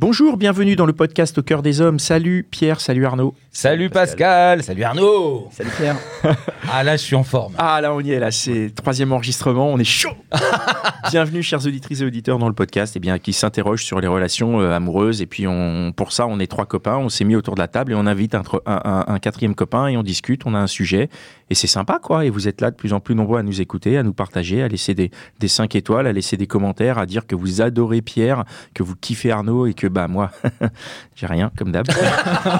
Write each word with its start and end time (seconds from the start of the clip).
Bonjour, 0.00 0.36
bienvenue 0.36 0.76
dans 0.76 0.86
le 0.86 0.92
podcast 0.92 1.38
Au 1.38 1.42
cœur 1.42 1.60
des 1.60 1.80
hommes. 1.80 1.98
Salut 1.98 2.46
Pierre, 2.48 2.80
salut 2.80 3.04
Arnaud. 3.04 3.34
Salut 3.50 3.90
Pascal, 3.90 4.62
salut 4.62 4.84
Arnaud. 4.84 5.48
Salut 5.50 5.70
Pierre. 5.76 5.96
Ah 6.70 6.84
là, 6.84 6.96
je 6.98 7.02
suis 7.02 7.16
en 7.16 7.24
forme. 7.24 7.54
Ah 7.56 7.80
là, 7.80 7.94
on 7.94 8.00
y 8.00 8.10
est, 8.12 8.18
là, 8.20 8.30
c'est 8.30 8.70
troisième 8.74 9.10
enregistrement, 9.12 9.68
on 9.72 9.78
est 9.78 9.84
chaud. 9.84 10.10
bienvenue, 11.10 11.42
chers 11.42 11.66
auditrices 11.66 12.02
et 12.02 12.04
auditeurs, 12.04 12.38
dans 12.38 12.46
le 12.48 12.52
podcast 12.54 12.92
eh 12.94 13.00
bien, 13.00 13.18
qui 13.18 13.32
s'interroge 13.32 13.82
sur 13.86 14.00
les 14.02 14.06
relations 14.06 14.60
euh, 14.60 14.72
amoureuses. 14.76 15.22
Et 15.22 15.26
puis, 15.26 15.46
on, 15.46 15.92
pour 15.96 16.12
ça, 16.12 16.26
on 16.26 16.38
est 16.40 16.46
trois 16.46 16.66
copains, 16.66 16.98
on 16.98 17.08
s'est 17.08 17.24
mis 17.24 17.36
autour 17.36 17.54
de 17.54 17.60
la 17.60 17.68
table 17.68 17.92
et 17.92 17.94
on 17.94 18.06
invite 18.06 18.34
un, 18.34 18.42
tro- 18.42 18.60
un- 18.66 18.82
un- 18.84 19.04
un 19.14 19.18
quatrième 19.18 19.54
copain 19.54 19.86
et 19.88 19.96
on 19.96 20.02
discute, 20.02 20.42
on 20.44 20.52
a 20.54 20.58
un 20.58 20.66
sujet. 20.66 21.08
Et 21.50 21.54
c'est 21.54 21.66
sympa, 21.66 21.98
quoi. 22.02 22.24
Et 22.24 22.30
vous 22.30 22.46
êtes 22.48 22.60
là 22.60 22.70
de 22.70 22.76
plus 22.76 22.92
en 22.92 23.00
plus 23.00 23.14
nombreux 23.14 23.38
à 23.38 23.42
nous 23.42 23.60
écouter, 23.60 23.96
à 23.96 24.02
nous 24.02 24.12
partager, 24.12 24.62
à 24.62 24.68
laisser 24.68 24.94
des, 24.94 25.10
des 25.38 25.48
5 25.48 25.74
étoiles, 25.76 26.06
à 26.06 26.12
laisser 26.12 26.36
des 26.36 26.46
commentaires, 26.46 26.98
à 26.98 27.06
dire 27.06 27.26
que 27.26 27.34
vous 27.34 27.60
adorez 27.62 28.02
Pierre, 28.02 28.44
que 28.74 28.82
vous 28.82 28.94
kiffez 28.96 29.30
Arnaud 29.30 29.66
et 29.66 29.74
que, 29.74 29.86
bah, 29.86 30.08
moi, 30.08 30.30
j'ai 31.16 31.26
rien, 31.26 31.50
comme 31.56 31.72
d'hab. 31.72 31.86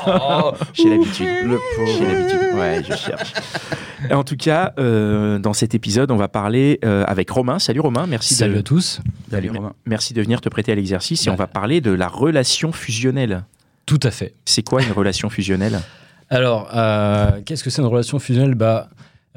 Oh, 0.06 0.52
J'ai 0.72 0.88
l'habitude. 0.90 1.26
J'ai 1.86 2.06
l'habitude. 2.06 2.38
Ouais, 2.54 2.82
je 2.88 2.94
cherche. 2.94 3.32
Et 4.08 4.14
En 4.14 4.24
tout 4.24 4.36
cas, 4.36 4.72
euh, 4.78 5.38
dans 5.38 5.52
cet 5.52 5.74
épisode, 5.74 6.10
on 6.10 6.16
va 6.16 6.28
parler 6.28 6.78
euh, 6.84 7.04
avec 7.06 7.28
Romain. 7.30 7.58
Salut 7.58 7.80
Romain, 7.80 8.06
merci 8.06 8.34
Salut 8.34 8.54
de, 8.54 8.58
à 8.60 8.62
tous. 8.62 9.00
Salut 9.30 9.50
Romain. 9.50 9.72
merci 9.86 10.14
de 10.14 10.22
venir 10.22 10.40
te 10.40 10.48
prêter 10.48 10.72
à 10.72 10.74
l'exercice. 10.74 11.26
Et 11.26 11.30
Ouais. 11.30 11.34
on 11.34 11.36
va 11.38 11.46
parler 11.46 11.80
de 11.80 11.90
la 11.90 12.08
relation 12.08 12.72
fusionnelle. 12.72 13.44
Tout 13.86 14.00
à 14.02 14.10
fait. 14.10 14.34
C'est 14.44 14.62
quoi 14.62 14.82
une 14.82 14.92
relation 14.92 15.28
fusionnelle? 15.30 15.80
Alors, 16.30 16.68
euh, 16.74 17.40
qu'est-ce 17.44 17.64
que 17.64 17.70
c'est 17.70 17.80
une 17.82 17.88
relation 17.88 18.18
fusionnelle? 18.18 18.54
Bah, 18.54 18.88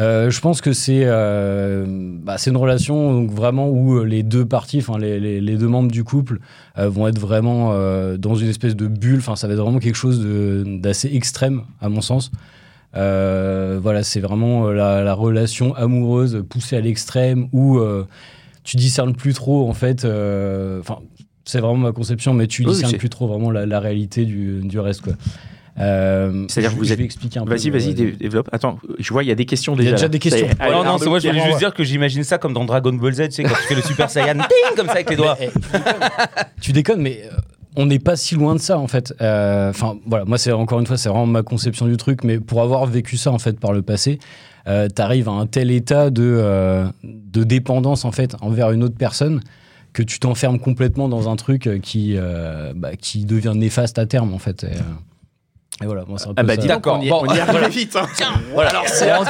euh, 0.02 0.30
Je 0.30 0.42
pense 0.42 0.62
que 0.62 0.74
c'est 0.74 1.04
euh, 1.06 1.86
bah, 1.88 2.38
c'est 2.38 2.50
une 2.50 2.58
relation 2.58 3.14
donc, 3.14 3.32
vraiment 3.32 3.70
où 3.70 4.04
les 4.04 4.24
deux 4.24 4.46
parties, 4.46 4.80
enfin 4.80 4.98
les, 4.98 5.20
les- 5.20 5.40
les 5.42 5.56
deux 5.58 5.68
membres 5.68 5.92
du 5.92 6.04
couple, 6.04 6.40
euh, 6.78 6.90
vont 6.90 7.08
être 7.08 7.20
vraiment 7.20 7.74
dans 8.18 8.36
une 8.36 8.50
espèce 8.50 8.76
de 8.76 8.88
bulle. 8.88 9.20
Enfin, 9.20 9.36
ça 9.36 9.48
va 9.48 9.54
être 9.54 9.60
vraiment 9.62 9.80
quelque 9.80 9.96
chose 9.96 10.26
d'assez 10.82 11.10
extrême, 11.16 11.62
à 11.82 11.88
mon 11.90 12.02
sens. 12.02 12.32
Voilà, 12.94 14.04
c'est 14.04 14.20
vraiment 14.20 14.70
la, 14.70 15.02
la 15.04 15.14
relation 15.14 15.74
amoureuse 15.76 16.44
poussée 16.50 16.76
à 16.76 16.82
l'extrême 16.82 17.48
où 17.54 17.80
tu 18.64 18.76
discernes 18.78 19.16
plus 19.16 19.34
trop, 19.34 19.70
en 19.70 19.74
fait. 19.74 20.00
Enfin, 20.04 20.98
c'est 21.46 21.60
vraiment 21.60 21.78
ma 21.78 21.92
conception, 21.94 22.34
mais 22.34 22.48
tu 22.48 22.64
Oui, 22.64 22.74
discernes 22.74 22.98
plus 22.98 23.10
trop 23.10 23.28
vraiment 23.28 23.50
la, 23.50 23.66
la 23.66 23.80
réalité 23.80 24.26
du, 24.26 24.60
du 24.62 24.80
reste, 24.80 25.02
quoi. 25.02 25.14
Euh, 25.80 26.46
C'est-à-dire 26.50 26.72
que 26.74 26.78
vous 26.78 26.84
je 26.84 26.92
êtes- 26.94 27.00
vais 27.00 27.06
expliquer 27.06 27.40
un 27.40 27.46
peu. 27.46 27.52
Vas-y, 27.56 27.70
vas-y, 27.70 27.94
dé- 27.94 28.12
développe. 28.12 28.50
Attends, 28.52 28.80
je 29.00 29.14
vois, 29.14 29.24
il 29.24 29.28
y 29.28 29.32
a 29.32 29.36
des 29.36 29.46
questions 29.46 29.74
Il 29.76 29.82
y 29.82 29.84
déjà. 29.84 29.92
a 29.92 29.96
déjà 29.96 30.06
là. 30.06 30.10
des 30.10 30.20
questions. 30.20 30.48
Ça 30.48 30.54
y 30.54 30.56
est. 30.58 30.62
Allez, 30.62 30.72
non, 30.74 30.80
non, 30.84 30.90
Arnaud, 30.90 31.00
c'est 31.04 31.10
moi, 31.10 31.20
je 31.20 31.28
voulais 31.30 31.44
juste 31.46 31.60
dire 31.60 31.74
que 31.74 31.84
j'imagine 31.84 32.24
ça 32.24 32.38
comme 32.38 32.54
dans 32.54 32.66
Dragon 32.66 32.94
Ball 32.94 33.14
Z, 33.14 33.30
tu 33.30 33.32
sais, 33.32 33.44
quand 33.44 33.56
tu 33.56 33.68
fais 33.68 33.76
le 33.76 33.82
Super 33.82 34.10
Saiyan, 34.10 34.34
ting, 34.36 34.76
comme 34.76 34.88
ça 34.88 34.94
avec 34.94 35.10
les 35.10 35.16
doigts. 35.16 35.38
Mais, 35.40 35.50
eh, 35.54 35.60
tu, 35.60 35.62
déconnes. 35.72 36.46
Tu 36.62 36.72
déconnes, 36.74 37.02
mais 37.02 37.22
euh, 37.26 37.36
on 37.78 37.86
n'est 37.86 38.00
pas 38.00 38.16
si 38.18 38.36
loin 38.36 38.54
de 38.54 38.60
ça 38.60 38.78
en 38.78 38.88
fait. 38.88 39.14
Euh, 39.22 39.70
Enfin, 39.70 39.98
voilà, 40.06 40.26
moi 40.26 40.38
c'est 40.38 40.52
encore 40.52 40.80
une 40.82 40.88
fois, 40.88 40.98
c'est 40.98 41.08
vraiment 41.10 41.26
ma 41.26 41.42
conception 41.44 41.88
du 41.88 41.96
truc, 41.96 42.24
mais 42.26 42.38
pour 42.40 42.62
avoir 42.62 42.86
vécu 42.86 43.16
ça 43.16 43.32
en 43.32 43.40
fait 43.40 43.58
par 43.60 43.72
le 43.72 43.82
passé, 43.82 44.20
euh, 44.68 44.90
t'arrives 44.90 45.30
à 45.30 45.32
un 45.32 45.48
tel 45.48 45.72
état 45.72 46.10
de, 46.10 46.22
euh, 46.24 46.86
de 47.04 47.44
dépendance 47.46 48.04
en 48.04 48.12
fait 48.12 48.36
envers 48.42 48.72
une 48.72 48.84
autre 48.84 48.98
personne 48.98 49.40
que 49.94 50.04
tu 50.04 50.20
t'enfermes 50.20 50.60
complètement 50.60 51.08
dans 51.10 51.30
un 51.30 51.36
truc 51.38 51.66
euh, 51.68 51.80
qui, 51.80 52.16
euh, 52.18 52.74
bah, 52.76 52.96
qui 52.98 53.26
devient 53.26 53.54
néfaste 53.56 53.98
à 54.00 54.06
terme 54.06 54.34
en 54.34 54.38
fait. 54.40 54.64
Et, 54.66 54.68
euh, 54.68 54.80
et 55.82 55.86
voilà, 55.86 56.04
moi 56.08 56.20
c'est 56.20 56.26
un 56.28 56.34
peu 56.36 56.42
Ah 56.42 56.44
bah 56.44 56.58
D'accord, 56.58 57.00
on 57.00 57.02
y, 57.02 57.10
bon, 57.10 57.24
on 57.28 57.34
y 57.34 57.40
arrive 57.40 57.70
vite. 57.70 57.96
hein. 57.96 58.06
Voilà. 58.54 58.70
Alors 58.70 58.84
c'est 58.88 59.12
On 59.14 59.22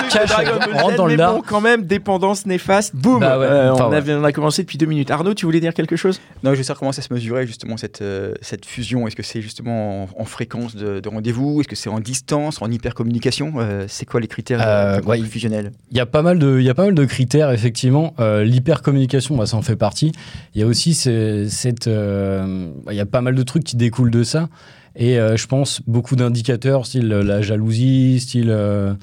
on 0.74 0.78
rentre 0.80 0.96
dans 0.98 1.06
le 1.06 1.12
mais 1.14 1.18
lard. 1.18 1.36
bon, 1.36 1.42
quand 1.48 1.62
même, 1.62 1.84
dépendance 1.84 2.46
néfaste, 2.46 2.94
boum 2.94 3.22
Bah 3.22 3.40
ouais, 3.40 3.46
Euh, 3.46 3.74
on, 3.74 3.90
ouais. 3.90 4.14
on 4.16 4.24
a 4.26 4.32
commencé 4.34 4.64
depuis 4.64 4.78
deux 4.78 4.86
minutes. 4.86 5.12
Arnaud, 5.12 5.34
tu 5.34 5.46
voulais 5.46 5.62
dire 5.62 5.74
quelque 5.74 5.96
chose? 5.96 6.20
Non, 6.44 6.52
je 6.52 6.58
veux 6.58 6.64
savoir 6.64 6.80
comment 6.80 6.92
ça 6.92 7.02
se 7.04 7.14
mesurait 7.14 7.48
justement 7.48 7.78
cette, 7.78 8.02
euh, 8.02 8.34
cette 8.42 8.66
fusion. 8.66 9.08
Est-ce 9.08 9.16
que 9.16 9.24
c'est 9.24 9.42
justement 9.42 10.04
en, 10.04 10.10
en 10.18 10.26
fréquence 10.26 10.76
de, 10.76 11.00
de 11.00 11.08
rendez-vous? 11.10 11.62
Est-ce 11.62 11.70
que 11.70 11.76
c'est 11.78 11.90
en 11.90 12.02
distance, 12.02 12.62
en 12.62 12.70
hypercommunication? 12.70 13.54
Euh, 13.60 13.86
C'est 13.88 14.06
quoi 14.06 14.20
les 14.20 14.28
critères 14.28 14.60
Euh, 14.66 15.00
ouais, 15.04 15.22
fusionnel 15.22 15.72
Il 15.92 15.98
y 15.98 16.02
a 16.02 16.06
pas 16.06 16.22
mal 16.22 16.38
de, 16.38 16.60
il 16.60 16.66
y 16.66 16.70
a 16.70 16.74
pas 16.74 16.84
mal 16.86 16.96
de 16.96 17.06
critères 17.06 17.52
effectivement. 17.52 18.14
Euh, 18.20 18.44
L'hypercommunication, 18.44 19.38
bah, 19.38 19.46
ça 19.46 19.56
en 19.56 19.62
fait 19.62 19.78
partie. 19.78 20.12
Il 20.56 20.60
y 20.60 20.64
a 20.66 20.68
aussi 20.68 20.96
cette, 20.96 21.86
il 21.88 22.96
y 22.96 23.00
a 23.00 23.06
pas 23.06 23.22
mal 23.22 23.36
de 23.36 23.44
trucs 23.44 23.64
qui 23.64 23.78
découlent 23.78 24.12
de 24.12 24.24
ça. 24.24 24.50
Et 24.96 25.20
euh, 25.20 25.38
je 25.38 25.48
pense 25.48 25.82
beaucoup 25.88 26.16
d'indicateurs, 26.16 26.86
style 26.86 27.12
euh, 27.14 27.24
la 27.24 27.42
jalousie, 27.42 28.20
style, 28.20 28.50
euh, 28.50 28.94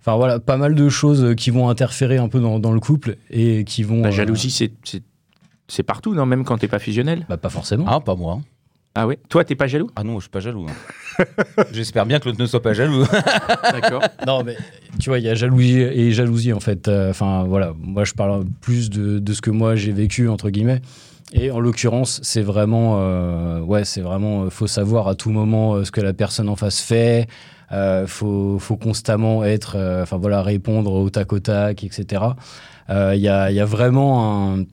enfin 0.00 0.16
voilà, 0.16 0.40
pas 0.40 0.56
mal 0.56 0.74
de 0.74 0.88
choses 0.88 1.34
qui 1.36 1.50
vont 1.50 1.68
interférer 1.68 2.16
un 2.16 2.28
peu 2.28 2.40
dans, 2.40 2.58
dans 2.58 2.72
le 2.72 2.80
couple 2.80 3.16
et 3.30 3.64
qui 3.64 3.82
vont. 3.82 4.02
La 4.02 4.08
euh, 4.08 4.12
jalousie, 4.12 4.50
c'est- 4.50 4.72
c'est 4.84 5.02
c'est 5.66 5.82
partout, 5.82 6.14
non 6.14 6.26
Même 6.26 6.44
quand 6.44 6.58
t'es 6.58 6.68
pas 6.68 6.78
fusionnel? 6.78 7.24
Bah, 7.28 7.38
pas 7.38 7.48
forcément. 7.48 7.86
Ah, 7.88 8.00
pas 8.00 8.14
moi. 8.14 8.40
Ah 8.94 9.06
ouais? 9.06 9.18
Toi, 9.28 9.44
t'es 9.44 9.54
pas 9.56 9.66
jaloux? 9.66 9.90
Ah 9.96 10.04
non, 10.04 10.16
je 10.16 10.24
suis 10.24 10.30
pas 10.30 10.40
jaloux. 10.40 10.66
hein. 10.68 11.24
J'espère 11.72 12.06
bien 12.06 12.20
que 12.20 12.26
l'autre 12.26 12.40
ne 12.40 12.46
soit 12.46 12.62
pas 12.62 12.74
jaloux. 12.74 13.04
D'accord. 13.72 14.02
Non, 14.26 14.44
mais 14.44 14.56
tu 15.00 15.08
vois, 15.10 15.18
il 15.18 15.24
y 15.24 15.28
a 15.28 15.34
jalousie 15.34 15.80
et 15.80 16.12
jalousie 16.12 16.52
en 16.52 16.60
fait. 16.60 16.86
Euh, 16.86 17.10
Enfin, 17.10 17.44
voilà, 17.44 17.72
moi 17.78 18.04
je 18.04 18.12
parle 18.12 18.44
plus 18.60 18.90
de, 18.90 19.18
de 19.18 19.32
ce 19.32 19.40
que 19.40 19.50
moi 19.50 19.74
j'ai 19.74 19.90
vécu 19.92 20.28
entre 20.28 20.50
guillemets. 20.50 20.80
Et 21.32 21.50
en 21.50 21.58
l'occurrence, 21.58 22.20
c'est 22.22 22.42
vraiment, 22.42 22.98
euh, 22.98 23.60
ouais, 23.60 23.84
c'est 23.84 24.00
vraiment, 24.00 24.44
euh, 24.44 24.50
faut 24.50 24.66
savoir 24.66 25.08
à 25.08 25.14
tout 25.14 25.30
moment 25.30 25.74
euh, 25.74 25.84
ce 25.84 25.90
que 25.90 26.00
la 26.00 26.12
personne 26.12 26.48
en 26.48 26.56
face 26.56 26.80
fait. 26.80 27.26
Faut, 28.06 28.60
faut 28.60 28.76
constamment 28.76 29.42
être, 29.42 29.76
enfin 30.02 30.16
voilà, 30.16 30.42
répondre 30.42 30.92
au 30.92 31.10
tac 31.10 31.32
au 31.32 31.40
tac, 31.40 31.82
etc. 31.82 32.22
Il 32.88 33.16
y, 33.16 33.22
y 33.22 33.28
a 33.28 33.64
vraiment 33.64 34.54
un, 34.54 34.64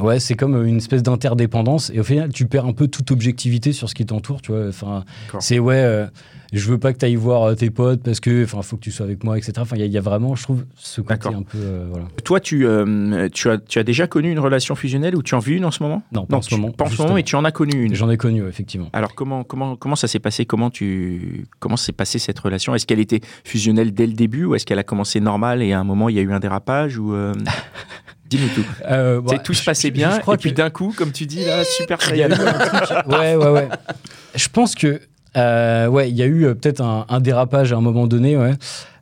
ouais, 0.00 0.20
c'est 0.20 0.34
comme 0.34 0.64
une 0.66 0.78
espèce 0.78 1.02
d'interdépendance. 1.02 1.90
Et 1.94 2.00
au 2.00 2.04
final, 2.04 2.32
tu 2.32 2.46
perds 2.46 2.66
un 2.66 2.72
peu 2.72 2.88
toute 2.88 3.10
objectivité 3.10 3.72
sur 3.72 3.88
ce 3.88 3.94
qui 3.94 4.04
t'entoure, 4.06 4.40
tu 4.42 4.52
vois. 4.52 4.68
Enfin, 4.68 5.04
c'est 5.40 5.58
ouais. 5.58 5.76
euh, 5.76 6.06
je 6.52 6.68
veux 6.68 6.76
pas 6.76 6.92
que 6.92 6.98
tu 6.98 7.06
ailles 7.06 7.14
voir 7.16 7.44
euh, 7.44 7.54
tes 7.54 7.70
potes 7.70 8.02
parce 8.02 8.20
que 8.20 8.44
enfin 8.44 8.60
faut 8.60 8.76
que 8.76 8.82
tu 8.82 8.90
sois 8.90 9.06
avec 9.06 9.24
moi 9.24 9.38
etc 9.38 9.54
enfin 9.60 9.74
il 9.76 9.78
y, 9.78 9.82
a- 9.84 9.86
il 9.86 9.92
y 9.92 9.96
a 9.96 10.02
vraiment 10.02 10.34
je 10.34 10.42
trouve 10.42 10.66
ce 10.76 11.00
côté 11.00 11.28
un 11.28 11.40
peu 11.44 11.56
euh, 11.56 11.86
voilà 11.90 12.04
Toi, 12.24 12.40
tu, 12.40 12.66
euh, 12.66 13.30
tu, 13.32 13.48
as, 13.48 13.56
tu 13.56 13.78
as 13.78 13.84
déjà 13.84 14.06
connu 14.06 14.30
une 14.30 14.38
relation 14.38 14.74
fusionnelle 14.74 15.16
ou 15.16 15.22
tu 15.22 15.34
en 15.34 15.38
vis 15.38 15.54
une 15.54 15.64
en 15.64 15.70
ce 15.70 15.82
moment? 15.82 16.02
Non 16.12 16.26
pas 16.26 16.36
en 16.36 16.42
ce 16.42 16.54
moment 16.54 16.70
Pas 16.70 16.84
en 16.84 16.88
ce 16.90 17.00
moment, 17.00 17.16
et 17.16 17.22
tu 17.22 17.36
en 17.36 17.44
as 17.46 17.52
connu 17.52 17.82
une. 17.84 17.94
j'en 17.94 18.10
ai 18.10 18.18
connu 18.18 18.46
effectivement 18.46 18.90
Alors, 18.92 19.14
comment, 19.14 19.44
comment, 19.44 19.76
comment 19.76 19.96
ça 19.96 20.08
s'est 20.08 20.18
passé? 20.18 20.44
Comment 20.44 20.68
tu 20.68 21.46
comment 21.58 21.78
s'est 21.78 21.92
passée 21.92 22.18
cette 22.18 22.38
relation? 22.38 22.74
Est-ce 22.74 22.86
qu'elle 22.86 23.00
était 23.00 23.22
fusionnelle 23.44 23.94
dès 23.94 24.06
le 24.06 24.12
début 24.12 24.44
ou 24.44 24.54
est-ce 24.54 24.66
qu'elle 24.66 24.78
a 24.78 24.84
commencé 24.84 25.20
normale 25.20 25.62
et 25.62 25.72
à 25.72 25.80
un 25.80 25.84
moment 25.84 26.10
il 26.10 26.16
y 26.16 26.18
a 26.18 26.22
eu 26.22 26.32
un 26.34 26.40
dérapage 26.40 26.98
ou 26.98 27.14
euh, 27.14 27.32
Dis-nous 28.36 28.48
tout. 28.54 28.64
Euh, 28.90 29.20
C'est 29.28 29.36
bah, 29.36 29.42
tout 29.42 29.54
se 29.54 29.60
je- 29.60 29.66
passait 29.66 29.90
bien 29.90 30.16
je 30.16 30.20
crois 30.20 30.34
et 30.34 30.38
puis 30.38 30.50
que- 30.50 30.56
d'un 30.56 30.70
coup, 30.70 30.94
comme 30.96 31.12
tu 31.12 31.26
dis 31.26 31.44
là, 31.44 31.64
super 31.64 31.98
a 32.00 32.04
eu 32.06 32.08
saiyan. 32.08 32.28
ouais 33.08 33.36
ouais 33.36 33.48
ouais 33.50 33.68
je 34.34 34.48
pense 34.48 34.74
que 34.74 35.00
euh, 35.36 35.86
ouais 35.88 36.10
il 36.10 36.16
y 36.16 36.22
a 36.22 36.26
eu 36.26 36.44
euh, 36.46 36.54
peut-être 36.54 36.80
un, 36.80 37.04
un 37.08 37.20
dérapage 37.20 37.72
à 37.72 37.76
un 37.76 37.80
moment 37.80 38.06
donné 38.06 38.36
ouais 38.36 38.52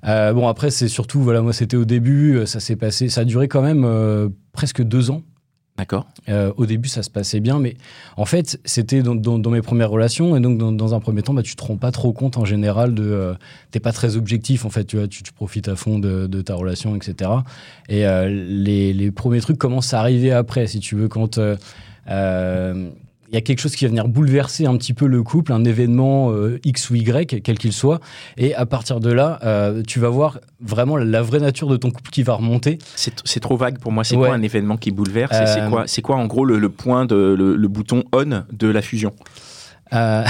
Euh, 0.09 0.33
bon 0.33 0.49
après 0.49 0.71
c'est 0.71 0.89
surtout 0.89 1.21
voilà 1.21 1.43
moi 1.43 1.53
c'était 1.53 1.77
au 1.77 1.85
début 1.85 2.47
ça 2.47 2.59
s'est 2.59 2.77
passé 2.77 3.11
ça 3.11 3.21
a 3.21 3.25
duré 3.25 3.49
quand 3.49 3.61
même 3.61 3.85
euh, 3.85 4.31
presque 4.55 4.81
deux 4.83 5.11
ans 5.11 5.21
D'accord. 5.81 6.07
Euh, 6.29 6.53
au 6.59 6.67
début, 6.67 6.91
ça 6.91 7.03
se 7.03 7.09
passait 7.09 7.41
bien, 7.41 7.59
mais 7.59 7.75
en 8.19 8.27
fait, 8.27 8.61
c'était 8.67 9.01
dans, 9.03 9.51
mes 9.51 9.63
premières 9.63 9.89
relations, 9.89 10.37
et 10.37 10.41
donc 10.41 10.59
dans, 10.59 10.95
un 10.95 11.01
premier 11.01 11.23
temps, 11.23 11.33
bah, 11.33 11.43
tu 11.43 11.57
te 11.57 11.65
rends 11.65 11.79
pas 11.79 11.91
trop 11.91 12.13
compte 12.13 12.37
en 12.37 12.45
général 12.45 12.95
de, 12.95 13.03
euh, 13.03 13.35
t'es 13.71 13.81
pas 13.81 13.93
très 13.93 14.17
objectif 14.17 14.67
en 14.67 14.69
fait, 14.69 14.85
tu 14.85 14.99
vois, 14.99 15.09
tu, 15.09 15.23
profites 15.35 15.69
à 15.69 15.77
fond 15.77 15.99
de, 15.99 16.43
ta 16.43 16.55
relation, 16.55 16.97
etc. 16.97 17.31
Et 17.89 18.07
euh, 18.07 18.29
les, 18.29 19.11
premiers 19.11 19.41
trucs 19.41 19.57
commencent 19.57 19.95
à 19.95 20.01
arriver 20.01 20.33
après, 20.33 20.67
si 20.67 20.81
tu 20.81 20.97
veux, 20.97 21.09
quand 21.09 21.39
euh, 21.39 21.57
il 23.31 23.35
y 23.35 23.39
a 23.39 23.43
quelque 23.43 23.61
chose 23.61 23.77
qui 23.77 23.85
va 23.85 23.91
venir 23.91 24.09
bouleverser 24.09 24.67
un 24.67 24.77
petit 24.77 24.93
peu 24.93 25.07
le 25.07 25.23
couple, 25.23 25.53
un 25.53 25.65
événement 25.65 26.33
euh, 26.33 26.59
X 26.65 26.91
ou 26.91 26.97
Y, 26.97 27.41
quel 27.43 27.59
qu'il 27.59 27.73
soit, 27.73 28.01
et 28.37 28.55
à 28.57 28.67
partir 28.67 28.99
de 28.99 29.13
là, 29.13 29.39
euh, 29.45 29.83
tu 29.87 30.01
vas 30.01 30.09
voir 30.09 30.41
vraiment 30.61 30.97
la 30.97 31.23
vraie 31.23 31.39
nature 31.39 31.69
de 31.69 31.77
ton 31.77 31.91
couple 31.93 32.11
qui 32.11 32.25
va 32.25 32.35
remonter. 32.35 32.79
C'est 32.97 33.41
trop 33.41 33.57
vague 33.57 33.79
pour 33.79 33.93
moi. 33.93 34.03
C'est 34.03 34.17
Ouais. 34.17 34.27
quoi 34.27 34.35
un 34.37 34.43
événement 34.43 34.77
qui 34.77 34.91
bouleverse 34.91 35.33
et 35.37 35.47
C'est 35.47 35.61
Euh, 35.61 35.69
quoi, 35.71 35.85
c'est 35.87 36.03
quoi 36.03 36.17
en 36.17 36.27
gros 36.27 36.45
le, 36.45 36.59
le 36.59 36.69
point 36.71 37.07
de 37.07 37.37
le, 37.39 37.55
le 37.55 37.69
bouton 37.69 38.03
on 38.13 38.43
de 38.53 38.67
la 38.69 38.83
fusion? 38.83 39.15
Euh, 39.93 40.25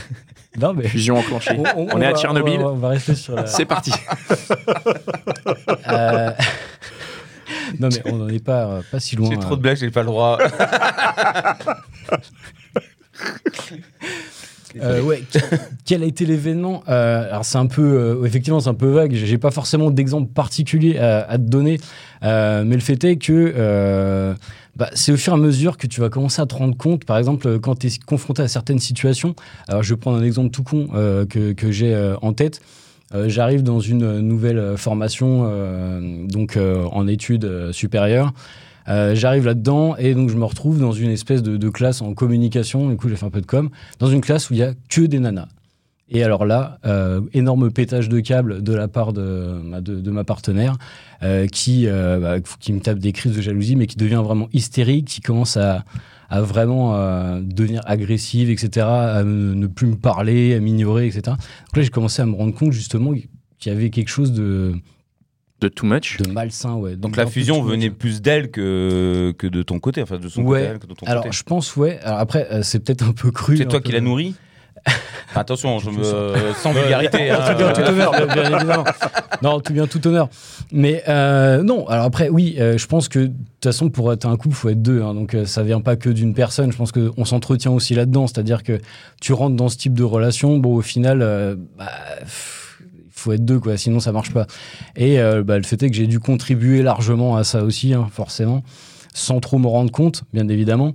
non 0.60 0.72
mais 0.72 0.86
Fusion 0.88 1.18
enclenchée. 1.18 1.58
On 1.76 2.00
est 2.00 2.06
à 2.06 2.14
Tchernobyl. 2.14 2.60
On 2.60 2.64
va, 2.64 2.70
on 2.70 2.76
va 2.76 2.88
rester 2.90 3.14
sur 3.16 3.34
la. 3.34 3.46
C'est 3.46 3.64
parti. 3.66 3.90
Euh, 5.88 6.30
non, 7.80 7.88
mais 7.92 8.12
on 8.12 8.16
n'en 8.16 8.28
est 8.28 8.44
pas, 8.44 8.80
pas 8.90 8.98
si 9.00 9.14
loin. 9.16 9.28
J'ai 9.30 9.38
trop 9.38 9.56
de 9.56 9.62
blagues, 9.62 9.76
j'ai 9.76 9.90
pas 9.90 10.00
le 10.00 10.06
droit. 10.06 10.38
Euh, 14.82 15.00
ouais, 15.00 15.22
qu- 15.32 15.38
quel 15.86 16.02
a 16.02 16.06
été 16.06 16.26
l'événement 16.26 16.82
Euh, 16.88 17.26
Alors 17.30 17.46
c'est 17.46 17.56
un 17.56 17.66
peu, 17.66 17.82
euh, 17.82 18.24
effectivement, 18.26 18.60
c'est 18.60 18.68
un 18.68 18.74
peu 18.74 18.88
vague. 18.90 19.14
J'ai 19.14 19.38
pas 19.38 19.50
forcément 19.50 19.90
d'exemple 19.90 20.30
particulier 20.32 20.98
à, 20.98 21.20
à 21.28 21.38
te 21.38 21.44
donner, 21.44 21.80
Euh, 22.22 22.62
mais 22.66 22.74
le 22.74 22.80
fait 22.82 23.02
est 23.04 23.16
que 23.16 24.34
bah, 24.76 24.90
c'est 24.94 25.12
au 25.12 25.16
fur 25.16 25.32
et 25.32 25.36
à 25.36 25.38
mesure 25.38 25.78
que 25.78 25.86
tu 25.86 26.00
vas 26.02 26.10
commencer 26.10 26.42
à 26.42 26.46
te 26.46 26.54
rendre 26.54 26.76
compte. 26.76 27.06
Par 27.06 27.16
exemple, 27.16 27.58
quand 27.60 27.76
tu 27.78 27.86
es 27.86 27.90
confronté 28.04 28.42
à 28.42 28.48
certaines 28.48 28.78
situations. 28.78 29.34
Alors 29.68 29.82
je 29.82 29.94
vais 29.94 29.98
prendre 29.98 30.18
un 30.18 30.22
exemple 30.22 30.50
tout 30.50 30.62
con 30.62 30.88
que, 31.30 31.52
que 31.52 31.70
j'ai 31.72 32.14
en 32.20 32.32
tête. 32.34 32.60
J'arrive 33.28 33.62
dans 33.62 33.80
une 33.80 34.20
nouvelle 34.20 34.76
formation, 34.76 35.50
donc 36.28 36.58
en 36.58 37.06
études 37.08 37.70
supérieures. 37.72 38.34
Euh, 38.88 39.14
J'arrive 39.14 39.46
là-dedans 39.46 39.96
et 39.96 40.14
donc 40.14 40.30
je 40.30 40.36
me 40.36 40.44
retrouve 40.44 40.78
dans 40.78 40.92
une 40.92 41.10
espèce 41.10 41.42
de, 41.42 41.68
classe 41.68 42.02
en 42.02 42.14
communication. 42.14 42.88
Du 42.88 42.96
coup, 42.96 43.08
j'ai 43.08 43.16
fait 43.16 43.26
un 43.26 43.30
peu 43.30 43.40
de 43.40 43.46
com. 43.46 43.70
Dans 43.98 44.06
une 44.08 44.20
classe 44.20 44.50
où 44.50 44.54
il 44.54 44.58
y 44.58 44.62
a 44.62 44.72
que 44.88 45.02
des 45.02 45.18
nanas. 45.18 45.48
Et 46.08 46.22
alors 46.22 46.46
là, 46.46 46.78
euh, 46.86 47.20
énorme 47.34 47.70
pétage 47.72 48.08
de 48.08 48.20
câble 48.20 48.62
de 48.62 48.72
la 48.72 48.86
part 48.86 49.12
de, 49.12 49.60
ma- 49.64 49.80
de, 49.80 50.10
ma 50.10 50.22
partenaire 50.22 50.76
euh, 51.24 51.48
qui, 51.48 51.86
bah, 51.86 52.36
qui 52.60 52.72
me 52.72 52.80
tape 52.80 52.98
des 53.00 53.10
crises 53.12 53.34
de 53.34 53.42
jalousie, 53.42 53.74
mais 53.74 53.88
qui 53.88 53.96
devient 53.96 54.22
vraiment 54.24 54.48
hystérique, 54.52 55.06
qui 55.06 55.20
commence 55.20 55.56
à, 55.56 55.84
à 56.30 56.42
vraiment 56.42 56.92
devenir 57.40 57.82
agressive, 57.86 58.50
etc., 58.50 58.86
à 58.86 59.24
ne 59.24 59.66
plus 59.66 59.88
me 59.88 59.96
parler, 59.96 60.54
à 60.54 60.60
m'ignorer, 60.60 61.06
etc. 61.06 61.22
Donc 61.26 61.76
là, 61.76 61.82
j'ai 61.82 61.90
commencé 61.90 62.22
à 62.22 62.26
me 62.26 62.36
rendre 62.36 62.54
compte 62.54 62.72
justement 62.72 63.12
qu'il 63.58 63.72
y 63.72 63.74
avait 63.74 63.90
quelque 63.90 64.08
chose 64.08 64.32
de, 64.32 64.76
De 65.60 65.68
too 65.68 65.86
much. 65.86 66.18
de 66.18 66.30
malsain. 66.30 66.74
Ouais, 66.74 66.96
Donc 66.96 67.16
la 67.16 67.26
fusion 67.26 67.62
venait 67.62 67.88
plus 67.90 68.20
d'elle 68.20 68.50
que, 68.50 69.32
que 69.38 69.46
de 69.46 69.62
ton 69.62 69.78
côté, 69.78 70.02
enfin 70.02 70.18
de 70.18 70.28
son 70.28 70.42
Ouais. 70.42 70.66
côté, 70.68 70.78
que 70.80 70.86
de 70.86 70.94
ton 70.94 71.06
Alors, 71.06 71.22
côté. 71.24 71.34
je 71.36 71.42
pense, 71.44 71.76
ouais. 71.76 71.98
Alors 72.02 72.18
après, 72.18 72.46
euh, 72.52 72.60
c'est 72.62 72.78
peut-être 72.80 73.02
un 73.08 73.12
peu 73.12 73.30
cru. 73.30 73.56
C'est 73.56 73.64
toi 73.64 73.80
peu- 73.80 73.84
qui 73.86 73.92
l'as 73.92 74.00
nourri 74.02 74.34
Attention, 75.34 75.78
je 75.80 75.90
me... 75.90 76.02
sens. 76.04 76.14
sans 76.62 76.72
vulgarité. 76.72 77.30
hein. 77.30 77.38
tout 77.50 77.56
bien, 77.56 77.72
tout 77.72 77.80
honneur, 77.80 78.12
bien, 78.12 78.26
bien 78.26 78.56
évidemment. 78.58 78.84
Non, 79.42 79.60
tout 79.60 79.72
bien, 79.72 79.86
tout 79.86 80.06
honneur. 80.06 80.28
Mais 80.72 81.02
euh, 81.08 81.62
non, 81.62 81.86
alors 81.88 82.04
après, 82.04 82.28
oui, 82.28 82.56
euh, 82.58 82.78
je 82.78 82.86
pense 82.86 83.08
que 83.08 83.18
de 83.20 83.26
toute 83.28 83.64
façon, 83.64 83.90
pour 83.90 84.12
être 84.12 84.26
un 84.26 84.36
couple, 84.36 84.50
il 84.50 84.54
faut 84.54 84.68
être 84.68 84.82
deux. 84.82 85.02
hein, 85.02 85.14
donc 85.14 85.34
euh, 85.34 85.44
ça 85.44 85.62
vient 85.62 85.80
pas 85.80 85.96
que 85.96 86.08
d'une 86.10 86.34
personne. 86.34 86.70
Je 86.70 86.76
pense 86.76 86.92
qu'on 86.92 87.24
s'entretient 87.24 87.72
aussi 87.72 87.94
là-dedans. 87.94 88.26
C'est-à-dire 88.26 88.62
que 88.62 88.78
tu 89.20 89.32
rentres 89.32 89.56
dans 89.56 89.68
ce 89.68 89.76
type 89.76 89.94
de 89.94 90.04
relation, 90.04 90.58
bon, 90.58 90.76
au 90.76 90.82
final, 90.82 91.20
euh, 91.22 91.56
bah, 91.78 91.86
pff, 92.20 92.65
faut 93.26 93.32
être 93.32 93.44
deux, 93.44 93.60
quoi, 93.60 93.76
sinon 93.76 94.00
ça 94.00 94.12
marche 94.12 94.32
pas. 94.32 94.46
Et 94.96 95.20
euh, 95.20 95.42
bah, 95.42 95.58
le 95.58 95.64
fait 95.64 95.82
est 95.82 95.90
que 95.90 95.96
j'ai 95.96 96.06
dû 96.06 96.20
contribuer 96.20 96.82
largement 96.82 97.36
à 97.36 97.44
ça 97.44 97.62
aussi, 97.62 97.92
hein, 97.92 98.08
forcément, 98.10 98.62
sans 99.14 99.40
trop 99.40 99.58
me 99.58 99.66
rendre 99.66 99.90
compte, 99.90 100.24
bien 100.32 100.48
évidemment. 100.48 100.94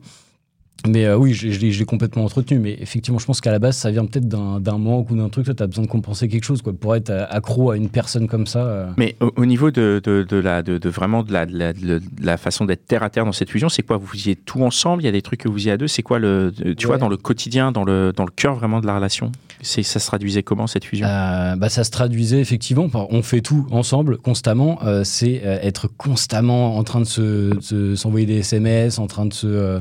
Mais 0.88 1.06
euh, 1.06 1.16
oui, 1.18 1.34
je, 1.34 1.48
l'ai- 1.48 1.54
je 1.54 1.60
l'ai 1.60 1.72
je 1.72 1.80
l'ai 1.80 1.86
complètement 1.86 2.24
entretenu. 2.26 2.60
Mais 2.60 2.76
effectivement, 2.80 3.20
je 3.20 3.26
pense 3.26 3.40
qu'à 3.42 3.52
la 3.52 3.60
base, 3.60 3.78
ça 3.78 3.92
vient 3.92 4.06
peut-être 4.06 4.28
d'un 4.28 4.78
manque 4.78 5.12
ou 5.12 5.16
d'un 5.16 5.30
truc. 5.30 5.46
Tu 5.46 5.64
as 5.64 5.68
besoin 5.68 5.86
de 5.86 5.90
compenser 5.90 6.28
quelque 6.28 6.44
chose. 6.44 6.62
Quoi. 6.62 6.74
Pour 6.74 6.96
être 6.96 7.10
euh, 7.10 7.26
accro 7.30 7.72
à 7.72 7.78
une 7.78 7.90
personne 7.90 8.28
comme 8.28 8.48
ça. 8.48 8.60
euh, 8.66 8.88
Mais 8.98 9.16
au, 9.20 9.32
au 9.36 9.46
niveau 9.46 9.70
de, 9.72 10.02
de, 10.04 10.24
de 10.28 10.38
la, 10.38 10.64
de, 10.64 10.78
de 10.78 10.90
vraiment 10.90 11.24
de 11.24 11.32
la, 11.34 11.46
la, 11.46 12.38
façon 12.38 12.66
d'être 12.66 12.86
terre 12.86 13.04
à 13.04 13.10
terre 13.10 13.26
dans 13.26 13.32
cette 13.32 13.50
fusion, 13.50 13.70
c'est 13.70 13.84
quoi? 13.84 13.98
Vous 13.98 14.08
faisiez 14.08 14.36
tout 14.36 14.62
ensemble? 14.64 15.04
Il 15.04 15.06
y 15.06 15.10
a 15.10 15.12
des 15.12 15.22
trucs 15.22 15.42
que 15.42 15.48
vous 15.48 15.56
faisiez 15.58 15.72
à 15.74 15.78
deux? 15.78 15.88
C'est 15.88 16.02
quoi 16.04 16.20
le, 16.20 16.52
tu 16.56 16.86
Ouais. 16.86 16.92
vois, 16.92 16.98
dans 16.98 17.10
le 17.10 17.18
quotidien, 17.18 17.72
dans 17.72 17.84
le, 17.84 18.12
dans 18.16 18.26
le 18.26 18.32
cœur 18.32 18.56
vraiment 18.56 18.80
de 18.82 18.88
la 18.88 18.96
relation? 18.96 19.32
Ça 19.62 19.84
se 19.84 20.08
traduisait 20.08 20.42
comment 20.42 20.66
cette 20.68 20.86
fusion? 20.86 21.06
Euh, 21.08 21.56
bah, 21.56 21.70
ça 21.70 21.84
se 21.84 21.92
traduisait 21.92 22.40
effectivement 22.40 22.88
on 23.12 23.22
fait 23.22 23.42
tout 23.42 23.68
ensemble 23.72 24.18
constamment. 24.18 24.80
C'est 25.04 25.34
être 25.44 25.88
constamment 25.98 26.78
en 26.78 26.84
train 26.84 27.00
de 27.00 27.06
se- 27.06 27.54
de 27.56 27.60
se- 27.62 27.96
s'envoyer 27.96 28.26
des 28.26 28.40
SMS, 28.40 28.98
en 28.98 29.06
train 29.08 29.26
de 29.28 29.34
se. 29.34 29.80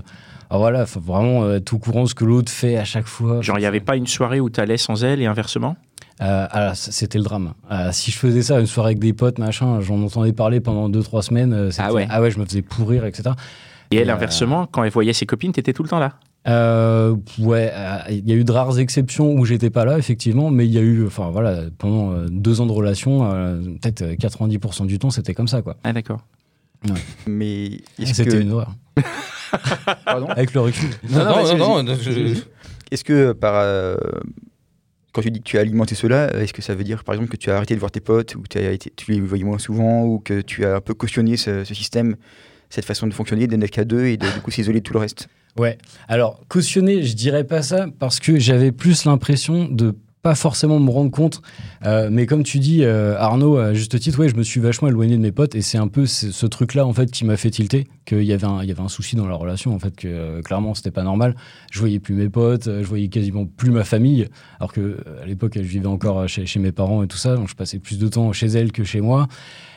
Ah, 0.51 0.59
voilà, 0.59 0.85
faut 0.87 1.01
vraiment 1.01 1.45
euh, 1.45 1.57
être 1.59 1.73
au 1.73 1.79
courant 1.79 2.03
de 2.05 2.09
ce 2.09 2.15
que 2.15 2.25
l'autre 2.25 2.51
fait 2.51 2.77
à 2.77 2.85
chaque 2.85 3.07
fois. 3.07 3.41
Genre, 3.41 3.57
il 3.59 3.61
n'y 3.61 3.67
avait 3.67 3.81
pas 3.81 3.97
une 3.97 4.07
soirée 4.07 4.41
où 4.41 4.51
tu 4.51 4.61
allais 4.61 4.77
sans 4.77 5.05
elle 5.05 5.21
et 5.23 5.27
inversement? 5.27 5.77
Euh, 6.23 6.47
alors, 6.51 6.77
c'était 6.77 7.19
le 7.19 7.25
drame. 7.25 7.55
Euh, 7.71 7.91
si 7.93 8.11
je 8.11 8.19
faisais 8.19 8.43
ça, 8.43 8.61
une 8.61 8.67
soirée 8.67 8.89
avec 8.89 8.99
des 8.99 9.13
potes, 9.13 9.39
machin, 9.39 9.81
j'en 9.81 10.03
entendais 10.03 10.33
parler 10.33 10.61
pendant 10.61 10.89
2-3 10.91 11.23
semaines. 11.23 11.53
euh, 11.53 11.71
Ah 11.79 11.93
ouais. 11.93 12.07
Ah 12.11 12.21
ouais, 12.21 12.31
je 12.31 12.39
me 12.39 12.45
faisais 12.45 12.63
pourrir, 12.63 13.07
etc. 13.07 13.31
Et 13.91 13.97
elle, 13.97 14.11
euh, 14.11 14.15
inversement, 14.15 14.67
quand 14.67 14.83
elle 14.85 14.91
voyait 14.91 15.13
ses 15.13 15.25
copines, 15.25 15.53
t'étais 15.53 15.73
tout 15.73 15.83
le 15.83 15.89
temps 15.89 15.99
là? 15.99 16.15
Euh, 16.49 17.17
ouais, 17.39 17.71
euh, 17.73 17.99
il 18.11 18.29
y 18.29 18.33
a 18.33 18.35
eu 18.35 18.45
de 18.45 18.53
rares 18.53 18.79
exceptions 18.79 19.33
où 19.33 19.45
j'étais 19.45 19.71
pas 19.71 19.85
là, 19.85 19.99
effectivement, 19.99 20.51
mais 20.51 20.67
il 20.67 20.73
y 20.73 20.79
a 20.79 20.83
eu, 20.83 21.07
enfin 21.07 21.31
voilà, 21.31 21.65
pendant 21.79 22.15
deux 22.29 22.61
ans 22.61 22.67
de 22.67 22.73
relation, 22.73 23.31
euh, 23.31 23.61
peut-être 23.81 24.03
euh, 24.03 24.15
90% 24.15 24.87
du 24.87 24.99
temps, 24.99 25.11
c'était 25.11 25.35
comme 25.35 25.49
ça, 25.49 25.63
quoi. 25.63 25.77
Ah, 25.85 25.93
d'accord. 25.93 26.21
Mais 27.27 27.67
est-ce 27.99 28.15
C'était 28.15 28.31
que, 28.31 28.37
une 28.41 28.53
horreur. 28.53 28.75
Pardon 30.05 30.27
Avec 30.29 30.53
le 30.55 30.61
recul. 30.61 30.89
Non, 31.11 31.19
non, 31.19 31.25
non, 31.25 31.43
vas-y. 31.43 31.59
non, 31.85 31.95
je- 32.01 32.41
est-ce 32.91 33.05
que 33.05 33.33
par 33.33 33.55
euh, 33.57 33.97
quand 35.13 35.23
tu 35.23 35.31
dis 35.31 35.41
que 35.41 35.45
tu 35.45 35.59
as 35.59 35.61
alimenté 35.61 35.95
cela, 35.95 36.33
est-ce 36.35 36.53
que 36.53 36.63
ça 36.63 36.75
veut 36.75 36.85
dire 36.85 37.05
par 37.05 37.15
exemple 37.15 37.31
que 37.31 37.37
tu 37.37 37.51
as 37.51 37.57
arrêté 37.57 37.75
de 37.75 37.81
voir 37.81 37.91
tes 37.91 38.01
potes 38.01 38.35
ou 38.37 38.43
que 38.43 38.49
tu, 38.49 38.59
as 38.59 38.71
été, 38.73 38.93
tu 38.97 39.13
les 39.13 39.21
voyais 39.21 39.45
moins 39.45 39.59
souvent 39.59 40.05
ou 40.05 40.19
que 40.21 40.41
tu 40.41 40.65
as 40.65 40.77
un 40.77 40.81
peu 40.81 40.95
cautionné 40.95 41.37
ce, 41.37 41.65
ce 41.65 41.75
système, 41.75 42.17
cette 42.69 42.85
façon 42.85 43.07
de 43.07 43.13
fonctionner, 43.15 43.47
de 43.47 43.57
n'être 43.57 43.71
qu'à 43.73 43.85
deux 43.85 44.07
et 44.07 44.17
de 44.17 44.27
du 44.27 44.41
coup 44.41 44.51
s'isoler 44.51 44.81
de 44.81 44.85
tout 44.85 44.93
le 44.93 45.01
reste? 45.01 45.29
Ouais. 45.59 45.79
Alors, 46.09 46.41
cautionner, 46.49 47.03
je 47.03 47.15
dirais 47.17 47.43
pas 47.45 47.63
ça 47.63 47.87
parce 47.99 48.21
que 48.21 48.39
j'avais 48.39 48.71
plus 48.73 49.05
l'impression 49.05 49.65
de 49.67 49.97
pas 50.23 50.35
forcément 50.35 50.79
me 50.79 50.91
rendre 50.91 51.11
compte. 51.11 51.41
Euh, 51.87 52.09
mais 52.11 52.27
comme 52.27 52.43
tu 52.43 52.59
dis, 52.59 52.85
euh, 52.85 53.17
Arnaud, 53.19 53.57
à 53.57 53.75
juste 53.75 53.99
titre, 53.99 54.19
ouais, 54.19 54.29
je 54.29 54.37
me 54.37 54.43
suis 54.43 54.61
vachement 54.61 54.89
éloigné 54.89 55.17
de 55.17 55.23
mes 55.23 55.33
potes 55.33 55.55
et 55.55 55.63
c'est 55.63 55.79
un 55.79 55.89
peu 55.89 56.07
ce, 56.07 56.47
truc-là 56.47 56.87
en 56.87 56.93
fait 56.93 57.11
qui 57.11 57.25
m'a 57.25 57.37
fait 57.37 57.51
tilter 57.51 57.87
qu'il 58.05 58.25
y 58.25 58.33
avait 58.33 58.47
un, 58.47 58.63
il 58.63 58.69
y 58.69 58.73
avait 58.73 58.83
un 58.83 58.89
souci 58.89 59.15
dans 59.15 59.27
la 59.27 59.35
relation 59.35 59.75
en 59.75 59.79
fait 59.79 59.95
que 59.95 60.09
euh, 60.09 60.43
clairement 60.43 60.75
c'était 60.75 60.91
pas 60.91 61.05
normal. 61.05 61.37
Je 61.71 61.79
voyais 61.79 62.01
plus 62.01 62.15
mes 62.15 62.29
potes, 62.29 62.67
euh, 62.67 62.83
je 62.83 62.89
voyais 62.89 63.09
quasiment 63.09 63.47
plus 63.47 63.71
ma 63.71 63.85
famille, 63.85 64.29
alors 64.59 64.73
que 64.73 64.99
à 65.23 65.27
l'époque 65.27 65.53
je 65.57 65.61
vivais 65.61 65.87
encore 65.87 66.29
chez, 66.29 66.59
mes 66.59 66.73
parents 66.73 67.03
et 67.03 67.07
tout 67.07 67.17
ça, 67.17 67.37
donc 67.37 67.49
je 67.49 67.55
passais 67.55 67.79
plus 67.79 67.99
de 67.99 68.09
temps 68.09 68.33
chez 68.33 68.49
elles 68.49 68.73
que 68.73 68.85
chez 68.85 69.01
moi. 69.01 69.29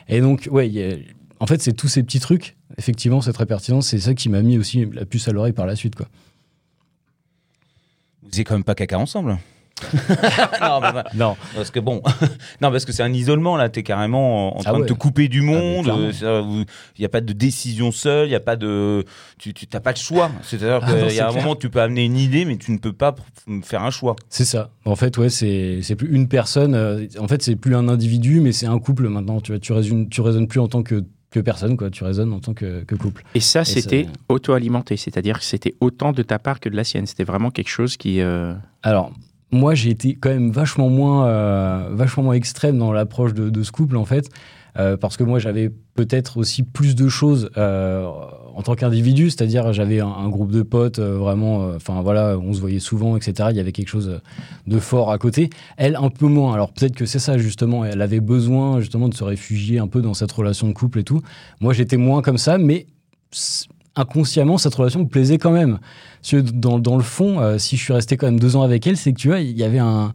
Et 0.08 0.20
donc 0.20 0.48
ouais, 0.50 1.06
en 1.40 1.46
fait 1.46 1.62
c'est 1.62 1.72
tous 1.72 1.88
ces 1.88 2.02
petits 2.02 2.20
trucs. 2.20 2.56
Effectivement, 2.76 3.20
c'est 3.20 3.32
très 3.32 3.46
pertinent. 3.46 3.80
C'est 3.80 4.00
ça 4.00 4.14
qui 4.14 4.28
m'a 4.28 4.42
mis 4.42 4.58
aussi 4.58 4.84
la 4.92 5.04
puce 5.04 5.28
à 5.28 5.32
l'oreille 5.32 5.52
par 5.52 5.66
la 5.66 5.76
suite, 5.76 5.94
quoi. 5.94 6.06
Vous 8.22 8.30
faisiez 8.30 8.42
quand 8.42 8.54
même 8.54 8.64
pas 8.64 8.74
caca 8.74 8.98
ensemble? 8.98 9.38
non, 10.60 10.80
mais 10.80 10.90
voilà. 10.92 11.04
Non. 11.14 11.36
Parce 11.54 11.70
que 11.70 11.80
bon, 11.80 12.00
non, 12.60 12.70
parce 12.70 12.84
que 12.84 12.92
c'est 12.92 13.02
un 13.02 13.12
isolement 13.12 13.56
là, 13.56 13.68
t'es 13.68 13.82
carrément 13.82 14.56
en 14.56 14.60
train 14.60 14.70
Ah 14.72 14.76
de 14.76 14.82
ouais. 14.82 14.86
te 14.88 14.92
couper 14.92 15.28
du 15.28 15.40
monde. 15.42 15.84
clairement. 15.84 16.10
euh, 16.22 16.64
Il 16.96 17.00
n'y 17.00 17.04
a 17.04 17.08
pas 17.08 17.20
de 17.20 17.32
décision 17.32 17.90
seule, 17.92 18.26
il 18.26 18.30
n'y 18.30 18.34
a 18.36 18.40
pas 18.40 18.56
de, 18.56 19.04
tu, 19.38 19.52
tu 19.52 19.66
t'as 19.66 19.80
pas 19.80 19.92
de 19.92 19.98
choix. 19.98 20.30
C'est-à-dire 20.42 20.80
Ah 20.82 20.86
qu'il 20.92 21.16
y 21.16 21.20
a 21.20 21.26
un 21.28 21.30
clair. 21.30 21.42
moment, 21.42 21.56
tu 21.56 21.70
peux 21.70 21.80
amener 21.80 22.04
une 22.04 22.16
idée, 22.16 22.44
mais 22.44 22.56
tu 22.56 22.70
ne 22.72 22.78
peux 22.78 22.92
pas 22.92 23.14
faire 23.62 23.82
un 23.82 23.90
choix. 23.90 24.16
C'est 24.28 24.44
ça. 24.44 24.70
En 24.84 24.96
fait, 24.96 25.16
ouais, 25.18 25.28
c'est 25.28 25.80
c'est 25.82 25.96
plus 25.96 26.14
une 26.14 26.28
personne. 26.28 26.74
euh, 26.74 27.06
en 27.18 27.28
fait, 27.28 27.42
c'est 27.42 27.56
plus 27.56 27.74
un 27.74 27.88
individu, 27.88 28.40
mais 28.40 28.52
c'est 28.52 28.66
un 28.66 28.78
couple 28.78 29.08
maintenant. 29.08 29.40
Tu 29.40 29.52
vois, 29.52 29.58
tu 29.58 29.72
raisonnes, 29.72 30.08
tu 30.08 30.20
raisonnes 30.20 30.46
plus 30.46 30.60
en 30.60 30.68
tant 30.68 30.82
que, 30.82 31.04
que 31.30 31.40
personne, 31.40 31.76
quoi. 31.76 31.90
Tu 31.90 32.04
raisonnes 32.04 32.32
en 32.32 32.38
tant 32.40 32.54
que, 32.54 32.84
que 32.84 32.94
couple. 32.94 33.24
Et 33.34 33.40
ça, 33.40 33.64
ça- 33.64 33.74
c'était 33.74 34.06
auto-alimenté, 34.28 34.96
c'est-à-dire 34.96 35.38
que 35.40 35.44
c'était 35.44 35.74
autant 35.80 36.12
de 36.12 36.22
ta 36.22 36.38
part 36.38 36.60
que 36.60 36.68
de 36.68 36.76
la 36.76 36.84
sienne. 36.84 37.06
C'était 37.06 37.24
vraiment 37.24 37.50
quelque 37.50 37.70
chose 37.70 37.96
qui. 37.96 38.20
euh, 38.20 38.54
Alors, 38.82 39.12
moi, 39.54 39.74
j'ai 39.74 39.90
été 39.90 40.14
quand 40.14 40.30
même 40.30 40.50
vachement 40.50 40.90
moins, 40.90 41.26
euh, 41.28 41.88
vachement 41.92 42.24
moins 42.24 42.34
extrême 42.34 42.76
dans 42.78 42.92
l'approche 42.92 43.32
de, 43.34 43.62
ce 43.62 43.72
couple, 43.72 43.96
en 43.96 44.04
fait. 44.04 44.28
euh, 44.76 44.96
parce 44.96 45.16
que 45.16 45.22
moi, 45.22 45.38
j'avais 45.38 45.70
peut-être 45.94 46.36
aussi 46.36 46.64
plus 46.64 46.96
de 46.96 47.08
choses 47.08 47.48
euh, 47.56 48.04
en 48.56 48.62
tant 48.62 48.74
qu'individu, 48.74 49.30
c'est-à-dire 49.30 49.72
j'avais 49.72 50.00
un, 50.00 50.08
un 50.08 50.28
groupe 50.28 50.50
de 50.50 50.62
potes 50.62 50.98
vraiment, 50.98 51.68
enfin 51.76 52.02
voilà, 52.02 52.36
on 52.36 52.52
se 52.52 52.60
voyait 52.60 52.80
souvent, 52.80 53.16
etc. 53.16 53.50
Il 53.52 53.56
y 53.56 53.60
avait 53.60 53.70
quelque 53.70 53.88
chose 53.88 54.20
de 54.66 54.78
fort 54.80 55.12
à 55.12 55.18
côté. 55.18 55.50
Elle, 55.76 55.94
un 55.94 56.10
peu 56.10 56.26
moins. 56.26 56.54
Alors 56.54 56.72
peut-être 56.72 56.96
que 56.96 57.06
c'est 57.06 57.20
ça 57.20 57.38
justement. 57.38 57.84
Elle 57.84 58.02
avait 58.02 58.20
besoin 58.20 58.80
justement 58.80 59.08
de 59.08 59.14
se 59.14 59.22
réfugier 59.22 59.78
un 59.78 59.86
peu 59.86 60.02
dans 60.02 60.14
cette 60.14 60.32
relation 60.32 60.66
de 60.66 60.72
couple 60.72 60.98
et 60.98 61.04
tout. 61.04 61.20
Moi, 61.60 61.72
j'étais 61.72 61.96
moins 61.96 62.22
comme 62.22 62.38
ça, 62.38 62.58
mais 62.58 62.86
inconsciemment, 63.96 64.58
cette 64.58 64.74
relation 64.74 65.00
me 65.00 65.08
plaisait 65.08 65.38
quand 65.38 65.52
même. 65.52 65.78
Dans, 66.32 66.78
dans 66.78 66.96
le 66.96 67.02
fond, 67.02 67.40
euh, 67.40 67.58
si 67.58 67.76
je 67.76 67.82
suis 67.82 67.92
resté 67.92 68.16
quand 68.16 68.26
même 68.26 68.40
deux 68.40 68.56
ans 68.56 68.62
avec 68.62 68.86
elle, 68.86 68.96
c'est 68.96 69.12
que 69.12 69.18
tu 69.18 69.28
vois, 69.28 69.40
il 69.40 69.56
y 69.56 69.62
avait 69.64 69.78
un. 69.78 70.14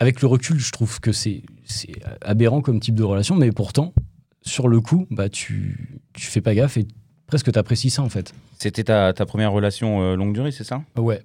Avec 0.00 0.20
le 0.22 0.28
recul, 0.28 0.58
je 0.58 0.72
trouve 0.72 1.00
que 1.00 1.12
c'est 1.12 1.42
c'est 1.64 1.92
aberrant 2.20 2.60
comme 2.60 2.80
type 2.80 2.94
de 2.94 3.04
relation, 3.04 3.36
mais 3.36 3.52
pourtant, 3.52 3.94
sur 4.42 4.68
le 4.68 4.80
coup, 4.80 5.06
bah, 5.10 5.28
tu, 5.28 6.00
tu 6.12 6.26
fais 6.26 6.40
pas 6.40 6.54
gaffe 6.54 6.76
et 6.76 6.86
presque 7.26 7.50
t'apprécies 7.52 7.90
ça 7.90 8.02
en 8.02 8.08
fait. 8.08 8.34
C'était 8.64 8.84
ta, 8.84 9.12
ta 9.12 9.26
première 9.26 9.52
relation 9.52 10.00
euh, 10.00 10.16
longue 10.16 10.32
durée, 10.32 10.50
c'est 10.50 10.64
ça? 10.64 10.80
Ouais. 10.96 11.20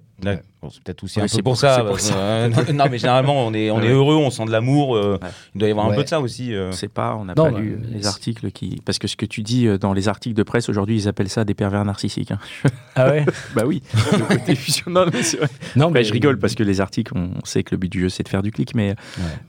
Bon, 0.60 0.68
c'est 0.68 0.82
peut-être 0.82 1.02
aussi 1.04 1.18
Ouais, 1.18 1.24
un 1.24 1.28
c'est 1.28 1.38
peu 1.38 1.44
pour, 1.44 1.52
pour- 1.54 1.58
ça. 1.60 1.76
c'est 1.96 2.10
pour 2.10 2.18
euh, 2.18 2.48
non, 2.74 2.84
mais 2.90 2.98
généralement, 2.98 3.46
on 3.46 3.54
est, 3.54 3.70
on 3.70 3.78
Ouais. 3.78 3.86
est 3.86 3.90
heureux, 3.92 4.16
on 4.16 4.28
sent 4.28 4.44
de 4.44 4.50
l'amour. 4.50 4.94
euh, 4.94 5.18
Ouais. 5.22 5.28
Il 5.54 5.58
doit 5.60 5.68
y 5.68 5.70
avoir 5.70 5.86
un 5.90 5.94
peu 5.94 6.02
de 6.04 6.08
ça 6.10 6.20
aussi. 6.20 6.52
euh. 6.54 6.70
Sait 6.72 6.88
pas, 6.88 7.16
on 7.18 7.24
n'a 7.24 7.34
pas 7.34 7.50
bah, 7.50 7.58
lu 7.58 7.78
les 7.90 8.02
c'est- 8.02 8.06
articles 8.08 8.50
qui. 8.50 8.82
Parce 8.84 8.98
que 8.98 9.08
ce 9.08 9.16
que 9.16 9.24
tu 9.24 9.40
dis 9.42 9.66
euh, 9.66 9.78
dans 9.78 9.94
les 9.94 10.08
articles 10.08 10.36
de 10.36 10.42
presse 10.42 10.68
aujourd'hui, 10.68 10.96
ils 10.96 11.08
appellent 11.08 11.30
ça 11.30 11.46
des 11.46 11.54
pervers 11.54 11.82
narcissiques. 11.86 12.32
hein. 12.32 12.38
Ah 12.94 13.08
ouais? 13.08 13.24
Bah 13.54 13.62
oui, 13.64 13.82
le 14.12 14.36
côté 14.36 14.54
fusion- 14.54 14.90
non, 14.90 15.06
mais 15.10 15.22
c'est 15.22 15.38
vrai. 15.38 15.48
Non, 15.76 15.86
Après, 15.88 16.04
je 16.04 16.12
rigole 16.12 16.38
parce 16.38 16.54
que 16.54 16.62
les 16.64 16.82
articles, 16.82 17.14
on 17.16 17.30
sait 17.46 17.62
que 17.62 17.70
le 17.70 17.78
but 17.78 17.90
du 17.90 18.00
jeu, 18.02 18.10
c'est 18.10 18.24
de 18.24 18.28
faire 18.28 18.42
du 18.42 18.50
clic, 18.50 18.74
mais 18.74 18.94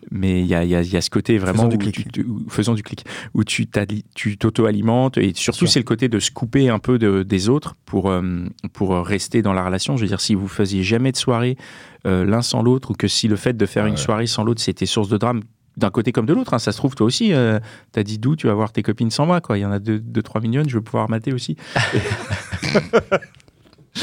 mais 0.10 0.39
il 0.39 0.48
y 0.48 0.55
a, 0.55 0.63
il 0.63 0.69
y 0.69 0.75
a- 0.77 0.81
il 0.83 0.93
y 0.93 0.95
a 0.95 1.01
ce 1.01 1.10
côté 1.10 1.38
vraiment 1.38 1.63
Faisons 1.63 1.67
du 1.67 1.77
clic. 1.77 2.10
tu, 2.13 2.21
où- 2.24 2.45
faisons 2.50 2.74
du 2.75 2.83
clic, 2.83 3.03
où 3.33 3.43
tu 3.43 3.67
t'auto-alimentes 4.38 5.17
et 5.17 5.33
surtout 5.36 5.65
c'est 5.67 5.79
le 5.79 5.83
côté 5.86 6.07
de 6.07 6.19
se 6.19 6.31
couper 6.31 6.69
un 6.69 6.79
peu 6.79 6.98
de- 6.98 7.24
des 7.24 7.50
autres 7.50 7.75
pour 7.85 8.09
euh, 8.09 8.21
pour 8.73 8.95
rester 9.05 9.41
dans 9.41 9.53
la 9.53 9.65
relation. 9.65 9.97
Je 9.97 10.01
veux 10.03 10.07
dire, 10.07 10.21
si 10.21 10.35
vous 10.35 10.47
faisiez 10.47 10.83
jamais 10.83 11.11
de 11.11 11.17
soirée 11.17 11.57
euh, 12.05 12.23
l'un 12.25 12.41
sans 12.41 12.61
l'autre 12.61 12.91
ou 12.91 12.93
que 12.93 13.07
si 13.07 13.27
le 13.27 13.35
fait 13.35 13.53
de 13.53 13.65
faire 13.65 13.83
Ah 13.85 13.89
une 13.89 13.97
soirée 13.97 14.27
sans 14.27 14.43
l'autre, 14.43 14.61
c'était 14.61 14.85
source 14.85 15.09
de 15.09 15.17
drame 15.17 15.41
d'un 15.77 15.89
côté 15.89 16.11
comme 16.11 16.25
de 16.25 16.33
l'autre. 16.33 16.53
hein. 16.53 16.59
Ça 16.59 16.71
se 16.73 16.77
trouve, 16.77 16.95
toi 16.95 17.05
aussi, 17.07 17.33
euh, 17.33 17.59
t'as 17.93 18.03
dit 18.03 18.17
d'où 18.19 18.35
tu 18.35 18.47
vas 18.47 18.53
voir 18.53 18.71
tes 18.73 18.83
copines 18.83 19.09
sans 19.11 19.25
moi. 19.25 19.39
Quoi. 19.41 19.57
Il 19.57 19.61
y 19.61 19.65
en 19.65 19.71
a 19.71 19.79
2-3 19.79 20.00
deux, 20.00 20.21
trois 20.21 20.41
millions, 20.41 20.63
je 20.67 20.77
vais 20.77 20.83
pouvoir 20.83 21.09
mater 21.09 21.31
aussi. 21.33 21.55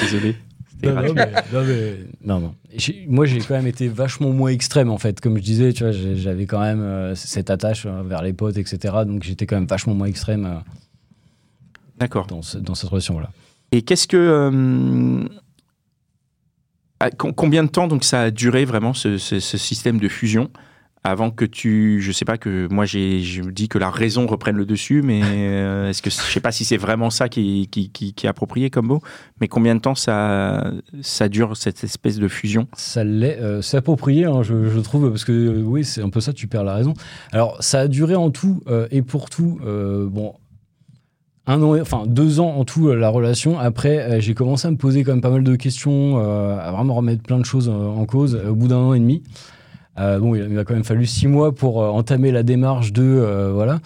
Désolé. 0.00 0.37
Non, 0.82 0.94
non, 0.94 1.12
mais- 1.14 1.32
non, 1.52 1.64
mais- 1.64 1.97
non, 2.25 2.40
non. 2.40 2.54
J'ai- 2.75 3.04
Moi, 3.08 3.26
j'ai 3.26 3.38
quand 3.40 3.54
même 3.54 3.66
été 3.66 3.88
vachement 3.88 4.30
moins 4.30 4.50
extrême, 4.50 4.90
en 4.90 4.99
fait. 4.99 5.20
Comme 5.20 5.37
je 5.37 5.42
disais, 5.42 5.73
tu 5.73 5.82
vois, 5.82 5.92
j'avais 5.92 6.47
quand 6.47 6.61
même 6.61 6.80
euh, 6.80 7.14
cette 7.16 7.50
attache 7.50 7.85
euh, 7.87 8.02
vers 8.04 8.23
les 8.23 8.32
potes, 8.32 8.56
etc. 8.58 8.94
Donc, 9.04 9.25
j'étais 9.25 9.47
quand 9.47 9.56
même 9.56 9.66
vachement 9.66 9.94
moins 9.94 10.06
extrême. 10.06 10.47
euh. 10.47 10.58
D'accord. 11.99 12.26
dans, 12.28 12.42
ce- 12.42 12.58
dans 12.58 12.76
cette 12.76 12.90
relation-là. 12.90 13.30
Et 13.72 13.82
qu'est-ce 13.82 14.08
que. 14.08 14.16
euh, 14.16 15.28
combien 17.16 17.62
de 17.62 17.68
temps 17.68 17.87
donc 17.87 18.04
ça 18.04 18.22
a 18.22 18.30
duré 18.30 18.64
vraiment 18.64 18.92
ce, 18.92 19.18
système 19.18 19.98
de 19.98 20.08
fusion 20.08 20.50
avant 21.04 21.30
que 21.30 21.44
tu. 21.44 22.00
Je 22.00 22.12
sais 22.12 22.25
pas 22.25 22.38
que. 22.38 22.68
Moi, 22.70 22.84
j'ai, 22.84 23.20
je 23.20 23.42
dis 23.42 23.68
que 23.68 23.78
la 23.78 23.90
raison 23.90 24.26
reprenne 24.26 24.56
le 24.56 24.66
dessus, 24.66 25.02
mais 25.02 25.20
euh, 25.25 25.90
est-ce 25.90 26.02
que. 26.02 26.10
Je 26.10 26.16
sais 26.16 26.40
pas 26.40 26.52
si 26.52 26.64
c'est 26.64 26.76
vraiment 26.76 27.10
ça 27.10 27.28
qui, 27.28 27.68
qui, 27.68 27.90
qui, 27.90 28.14
est 28.22 28.28
approprié 28.28 28.70
comme 28.70 28.87
mot, 28.87 29.00
mais 29.40 29.48
combien 29.48 29.75
de 29.75 29.80
temps 29.80 29.94
ça, 29.94 30.72
ça 31.02 31.28
dure 31.28 31.56
cette 31.56 31.84
espèce 31.84 32.18
de 32.18 32.28
fusion? 32.28 32.68
Ça 32.76 33.04
l'est, 33.04 33.38
euh, 33.38 33.62
c'est 33.62 33.76
approprié, 33.76 34.25
hein, 34.25 34.42
je, 34.42 34.80
trouve, 34.80 35.08
parce 35.10 35.25
que 35.25 35.62
oui, 35.62 35.84
c'est 35.84 36.02
un 36.02 36.10
peu 36.10 36.20
ça, 36.20 36.32
tu 36.32 36.46
perds 36.46 36.64
la 36.64 36.75
raison. 36.75 36.94
Alors, 37.32 37.56
ça 37.60 37.80
a 37.80 37.88
duré 37.88 38.14
en 38.14 38.30
tout 38.30 38.62
euh, 38.68 38.88
et 38.90 39.02
pour 39.02 39.30
tout, 39.30 39.60
bon, 39.62 40.34
un 41.49 41.61
an, 41.62 41.81
enfin 41.81 42.05
deux 42.07 42.38
ans 42.38 42.50
en 42.57 42.64
tout, 42.64 42.88
euh, 42.88 42.95
la 42.95 43.09
relation. 43.09 43.59
Après, 43.59 43.99
euh, 43.99 44.21
j'ai 44.21 44.35
commencé 44.35 44.69
à 44.69 44.71
me 44.71 44.76
poser 44.76 45.02
quand 45.02 45.12
même 45.12 45.21
pas 45.21 45.31
mal 45.31 45.43
de 45.43 45.57
questions, 45.57 46.19
euh, 46.19 46.57
à 46.57 46.71
vraiment 46.71 46.95
remettre 46.95 47.23
plein 47.25 47.38
de 47.38 47.45
choses 47.45 47.69
en 47.69 48.05
cause 48.07 48.37
au 48.49 48.55
bout 48.55 48.69
d'un 48.69 48.76
an 48.76 48.95
et 48.95 49.00
demi. 49.00 49.23
Bon, 49.97 50.37
il, 50.37 50.47
il 50.52 50.57
a 50.59 50.62
quand 50.64 50.75
même 50.75 50.85
fallu 50.85 51.07
six 51.07 51.26
mois 51.26 51.52
pour 51.52 51.78
entamer 51.78 52.31
la 52.31 52.45
démarche 52.45 52.93
de, 52.93 53.50
voilà. 53.52 53.81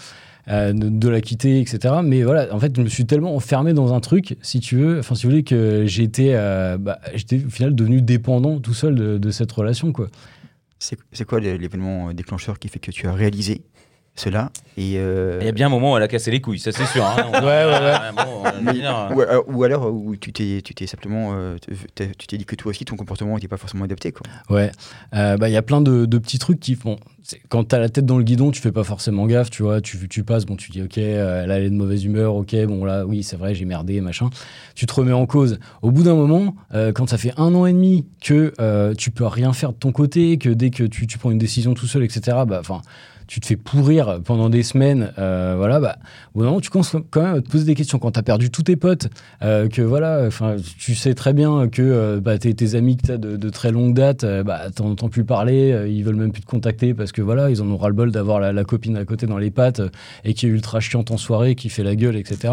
de, 0.47 1.09
la 1.09 1.21
quitter, 1.23 1.59
etc. 1.59 1.95
Mais 2.04 2.23
voilà, 2.23 2.54
en 2.54 2.61
fait, 2.61 2.76
je 2.76 2.83
me 2.83 2.88
suis 2.88 3.07
tellement 3.07 3.35
enfermé 3.35 3.73
dans 3.73 3.95
un 3.95 4.00
truc, 4.00 4.37
si 4.42 4.61
tu 4.61 4.76
veux, 4.76 4.99
enfin, 4.99 5.14
si 5.14 5.25
vous 5.25 5.31
voulez, 5.31 5.42
que 5.42 5.85
j'étais, 5.87 6.33
euh, 6.35 6.76
bah, 6.76 6.99
j'étais 7.14 7.42
au 7.47 7.49
final 7.49 7.75
devenu 7.75 8.02
dépendant 8.02 8.61
tout 8.61 8.75
seul 8.75 8.95
de, 8.95 9.16
de 9.16 9.31
cette 9.31 9.50
relation, 9.52 9.90
quoi. 9.92 10.09
C'est 10.78 11.25
quoi 11.25 11.40
l'é- 11.40 11.57
l'événement 11.57 12.12
déclencheur 12.12 12.59
qui 12.59 12.69
fait 12.69 12.81
que 12.81 12.90
tu 12.90 13.07
as 13.07 13.12
réalisé 13.14 13.62
cela 14.14 14.50
et 14.76 14.95
euh, 14.97 15.38
Il 15.40 15.47
y 15.47 15.49
a 15.49 15.52
bien 15.52 15.66
un 15.66 15.71
moment 15.71 15.92
où 15.92 15.97
elle 15.97 16.02
a 16.02 16.09
cassé 16.09 16.31
les 16.31 16.40
couilles, 16.40 16.59
ça 16.59 16.71
c'est 16.73 16.85
sûr. 16.87 17.04
hein. 17.04 17.16
On- 17.28 17.33
Ouais, 17.33 17.64
ouais, 17.64 17.81
ouais. 17.81 17.95
bon, 18.64 18.73
dire, 18.73 19.09
ou, 19.14 19.21
alors, 19.23 19.45
ou 19.49 19.64
alors, 19.64 19.85
euh, 19.87 19.90
où 19.90 20.16
tu 20.16 20.33
t'es 20.33 20.61
tu 20.62 20.75
t'es 20.75 20.87
simplement 20.87 21.33
euh, 21.35 21.57
tu 21.95 22.26
t'es 22.26 22.37
dit 22.38 22.45
que 22.45 22.54
toi 22.57 22.71
aussi 22.71 22.85
ton 22.85 22.97
comportement 22.97 23.35
n'était 23.35 23.49
pas 23.49 23.57
forcément 23.57 23.85
adapté 23.85 24.12
quoi. 24.12 24.23
Ouais, 24.54 24.71
Euh, 25.14 25.37
bah 25.38 25.49
il 25.49 25.52
y 25.52 25.57
a 25.57 25.62
plein 25.62 25.81
de, 25.81 26.04
de 26.07 26.19
petits 26.19 26.38
trucs 26.38 26.61
qui 26.61 26.75
font. 26.75 26.97
c'est- 27.23 27.40
Quand 27.49 27.64
t'as 27.64 27.78
la 27.78 27.88
tête 27.88 28.04
dans 28.07 28.19
le 28.19 28.25
guidon, 28.25 28.50
tu 28.50 28.61
fais 28.61 28.73
pas 28.73 28.85
forcément 28.85 29.26
gaffe, 29.26 29.50
tu 29.50 29.62
vois. 29.62 29.81
Tu, 29.81 30.09
tu 30.09 30.25
passes, 30.25 30.45
bon, 30.47 30.57
tu 30.57 30.71
dis 30.71 30.83
ok, 30.83 30.99
euh, 30.99 31.47
là 31.47 31.57
elle 31.59 31.64
est 31.64 31.71
de 31.71 31.75
mauvaise 31.75 32.04
humeur, 32.04 32.35
ok, 32.35 32.54
bon 32.66 32.85
là, 32.85 33.04
oui, 33.07 33.23
c'est 33.23 33.37
vrai, 33.37 33.54
j'ai 33.54 33.64
merdé, 33.64 34.00
machin. 34.00 34.28
Tu 34.75 34.87
te 34.87 34.92
remets 34.95 35.12
en 35.12 35.26
cause. 35.26 35.59
Au 35.81 35.90
bout 35.90 36.02
d'un 36.02 36.14
moment, 36.14 36.54
euh, 36.75 36.92
quand 36.92 37.09
ça 37.09 37.16
fait 37.19 37.33
un 37.38 37.54
an 37.54 37.64
et 37.66 37.73
demi 37.73 38.07
que 38.23 38.52
euh, 38.61 38.95
tu 38.95 39.11
peux 39.11 39.26
rien 39.26 39.52
faire 39.54 39.71
de 39.73 39.78
ton 39.78 39.92
côté, 39.92 40.37
que 40.38 40.49
dès 40.50 40.71
que 40.71 40.85
tu, 40.85 41.07
tu 41.07 41.19
prends 41.19 41.31
une 41.31 41.38
décision 41.38 41.73
tout 41.75 41.87
seul, 41.87 42.04
etc. 42.04 42.21
Bah 42.47 42.59
enfin. 42.61 42.83
Tu 43.32 43.40
te 43.40 43.46
fais 43.46 43.56
pourrir 43.56 44.20
pendant 44.22 44.50
des 44.50 44.62
semaines, 44.62 45.14
euh, 45.18 45.54
voilà. 45.56 45.80
Bah, 45.80 45.96
au 46.34 46.40
bout 46.40 46.44
moment, 46.44 46.60
tu 46.60 46.68
commences 46.68 46.94
quand 47.10 47.22
même 47.22 47.36
à 47.36 47.40
te 47.40 47.48
poser 47.48 47.64
des 47.64 47.74
questions. 47.74 47.98
Quand 47.98 48.10
t'as 48.10 48.20
perdu 48.20 48.50
tous 48.50 48.64
tes 48.64 48.76
potes, 48.76 49.08
euh, 49.40 49.70
que 49.70 49.80
voilà, 49.80 50.24
enfin, 50.26 50.56
tu 50.78 50.94
sais 50.94 51.14
très 51.14 51.32
bien 51.32 51.66
que 51.68 51.80
euh, 51.80 52.20
bah, 52.20 52.36
tes, 52.36 52.74
amis 52.74 52.98
que 52.98 53.06
tu 53.06 53.12
as 53.12 53.16
de, 53.16 53.48
très 53.48 53.72
longue 53.72 53.94
date, 53.94 54.26
bah, 54.44 54.70
t'en 54.70 54.90
entends 54.90 55.08
plus 55.08 55.24
parler, 55.24 55.86
ils 55.88 56.04
veulent 56.04 56.16
même 56.16 56.30
plus 56.30 56.42
te 56.42 56.46
contacter 56.46 56.92
parce 56.92 57.10
que 57.10 57.22
voilà, 57.22 57.48
ils 57.48 57.62
en 57.62 57.70
ont 57.70 57.78
ras 57.78 57.88
le 57.88 57.94
bol 57.94 58.12
d'avoir 58.12 58.38
la, 58.38 58.52
la 58.52 58.64
copine 58.64 58.98
à 58.98 59.06
côté 59.06 59.24
dans 59.26 59.38
les 59.38 59.50
pattes 59.50 59.80
et 60.24 60.34
qui 60.34 60.44
est 60.44 60.50
ultra 60.50 60.80
chiante 60.80 61.10
en 61.10 61.16
soirée, 61.16 61.54
qui 61.54 61.70
fait 61.70 61.84
la 61.84 61.96
gueule, 61.96 62.16
etc. 62.16 62.52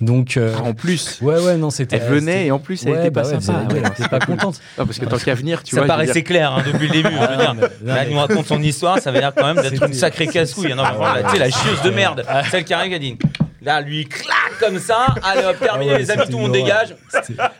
Donc, 0.00 0.36
euh, 0.36 0.54
En 0.58 0.74
plus, 0.74 1.18
ouais, 1.22 1.40
ouais, 1.40 1.56
non, 1.56 1.70
c'était. 1.70 1.96
elle 1.96 2.08
venait 2.08 2.46
et 2.46 2.50
en 2.52 2.60
plus, 2.60 2.84
elle 2.86 2.92
Ouais, 2.92 2.98
était 3.00 3.10
bah 3.10 3.22
pas 3.22 3.28
ouais, 3.30 3.40
sympa. 3.40 3.64
elle- 3.68 3.74
Ouais, 3.76 3.82
elle 3.84 3.90
était 3.92 4.08
pas 4.08 4.20
contente. 4.20 4.60
Ah, 4.78 4.84
parce 4.84 4.98
que 4.98 5.04
tant 5.06 5.16
qu'à 5.18 5.34
venir, 5.34 5.62
tu 5.64 5.70
ça 5.74 5.76
vois. 5.80 5.82
veux 5.82 5.88
paraissait 5.88 6.12
dire- 6.12 6.24
clair 6.24 6.52
hein, 6.52 6.62
depuis 6.64 6.86
le 6.86 6.92
début. 6.92 7.08
je 7.12 7.14
veux 7.20 7.26
dire. 7.26 7.36
Ah, 7.40 7.44
non, 7.48 7.54
mais- 7.54 7.60
non, 7.62 7.68
Là, 7.94 8.02
elle 8.02 8.08
mais- 8.08 8.14
nous 8.14 8.20
raconte 8.20 8.46
son 8.46 8.62
histoire, 8.62 9.00
ça 9.00 9.10
va 9.10 9.18
l'air 9.18 9.32
quand 9.36 9.52
même 9.52 9.60
d'être 9.68 9.82
une 9.82 9.94
sacrée 9.94 10.28
casse-couille. 10.28 10.72
Non, 10.74 10.84
mais 10.84 11.22
tu 11.24 11.30
sais, 11.30 11.38
la 11.38 11.50
chieuse 11.50 11.82
de 11.82 11.90
merde, 11.90 12.24
Ah. 12.28 12.44
celle 12.48 12.62
qui 12.64 12.74
arrive, 12.74 12.92
a 12.92 12.98
dit. 13.00 13.18
Là, 13.60 13.80
lui, 13.80 14.04
clac, 14.06 14.36
comme 14.60 14.78
ça. 14.78 15.06
Allez, 15.22 15.44
hop, 15.44 15.58
terminé, 15.58 15.90
Ah 15.90 15.94
ouais, 15.94 16.00
les 16.00 16.10
amis, 16.12 16.22
tout 16.26 16.36
le 16.36 16.42
monde 16.44 16.52
dégage. 16.52 16.94